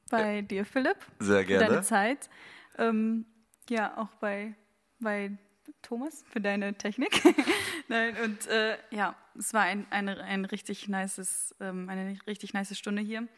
[0.09, 0.97] bei dir, Philipp.
[1.19, 1.67] Sehr Für gerne.
[1.67, 2.31] deine Zeit.
[2.79, 3.27] Ähm,
[3.69, 4.55] ja, auch bei,
[5.01, 5.37] bei
[5.83, 7.21] Thomas für deine Technik.
[7.89, 12.75] Nein, und äh, ja, es war ein, eine, ein richtig nices, ähm, eine richtig nice
[12.75, 13.29] Stunde hier.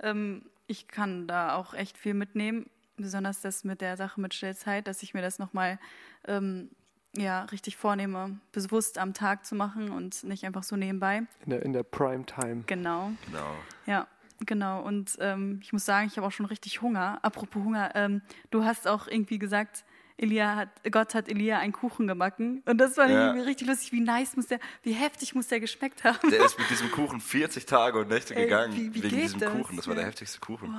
[0.00, 4.88] Ähm, ich kann da auch echt viel mitnehmen, besonders das mit der Sache mit Stillzeit,
[4.88, 5.78] dass ich mir das nochmal
[6.26, 6.70] ähm,
[7.16, 11.22] ja, richtig vornehme, bewusst am Tag zu machen und nicht einfach so nebenbei.
[11.44, 12.64] In der, in der Prime Time.
[12.66, 13.12] Genau.
[13.26, 13.54] Genau.
[13.86, 14.06] Ja,
[14.44, 14.82] genau.
[14.82, 17.18] Und ähm, ich muss sagen, ich habe auch schon richtig Hunger.
[17.22, 19.84] Apropos Hunger, ähm, du hast auch irgendwie gesagt,
[20.20, 22.62] Elia hat, Gott hat Elia einen Kuchen gebacken.
[22.66, 23.26] Und das war Ja.
[23.28, 23.92] irgendwie richtig lustig.
[23.92, 26.28] Wie nice muss der, wie heftig muss der geschmeckt haben.
[26.30, 29.22] Der ist mit diesem Kuchen 40 Tage und Nächte Ey, gegangen wie- wie wegen geht
[29.24, 29.52] diesem das?
[29.52, 29.76] Kuchen.
[29.76, 30.74] Das war der heftigste Kuchen.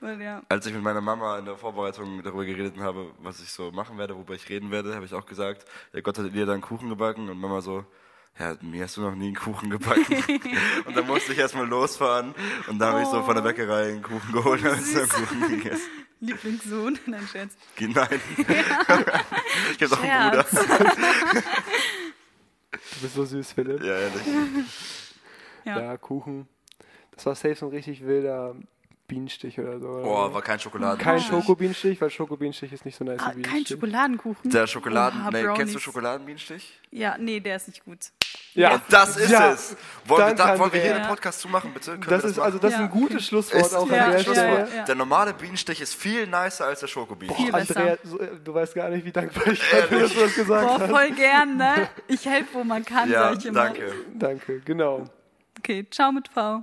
[0.00, 0.42] Und ja.
[0.48, 3.98] Als ich mit meiner Mama in der Vorbereitung darüber geredet habe, was ich so machen
[3.98, 6.62] werde, worüber ich reden werde, habe ich auch gesagt, ja, Gott hat dir da einen
[6.62, 7.84] Kuchen gebacken und Mama so,
[8.38, 10.04] ja, mir hast du noch nie einen Kuchen gebacken.
[10.86, 12.32] und dann musste ich erstmal losfahren
[12.68, 13.48] und dann habe ich so von der Oh.
[13.48, 15.90] Bäckerei einen Kuchen geholt und einen Kuchen gegessen.
[16.20, 16.98] Lieblingssohn.
[17.06, 17.56] Nein, Scherz.
[17.78, 18.20] Nein.
[18.36, 20.46] ich habe doch einen Bruder.
[22.72, 23.82] Du bist so süß, Philipp.
[23.82, 24.22] Ja, ehrlich.
[25.64, 25.80] Ja.
[25.80, 26.48] Ja, Kuchen.
[27.12, 28.54] Das war safe so ein richtig wilder
[29.08, 29.86] Bienenstich oder so.
[29.88, 30.98] Boah, war kein Schokoladen.
[30.98, 31.20] kein Oh.
[31.22, 33.66] Schokobienenstich, weil Schokobienenstich ist nicht so nice Ah, wie kein.
[33.66, 34.50] Schokoladenkuchen.
[34.50, 35.78] Der Schokoladen, Oha, nee, kennst du.
[35.78, 36.78] Schokoladenbienenstich?
[36.90, 37.98] Ja, nee, der ist nicht gut.
[38.54, 39.50] Ja, Und das ist ja.
[39.52, 39.76] es.
[40.04, 41.92] Wollen wir, da, wollen wir hier den Podcast zumachen, bitte?
[41.92, 42.46] Können wir Das ist machen?
[42.46, 43.24] also das ist Ja, ein gutes okay.
[43.24, 44.84] Schlusswort Ist auch Ja, ja.
[44.84, 47.54] Der normale Bienenstich ist viel nicer als der Schokobienenstich.
[47.54, 50.66] Andrea, so, äh, du weißt gar nicht, wie dankbar ich bin, dass du das gesagt
[50.66, 50.90] Boah, hast.
[50.90, 51.88] voll gern, ne?
[52.08, 53.64] Ich helfe, wo man kann, Ja, sag ich immer.
[53.64, 53.92] danke.
[54.14, 55.04] Danke, genau.
[55.58, 56.62] Okay, ciao mit V.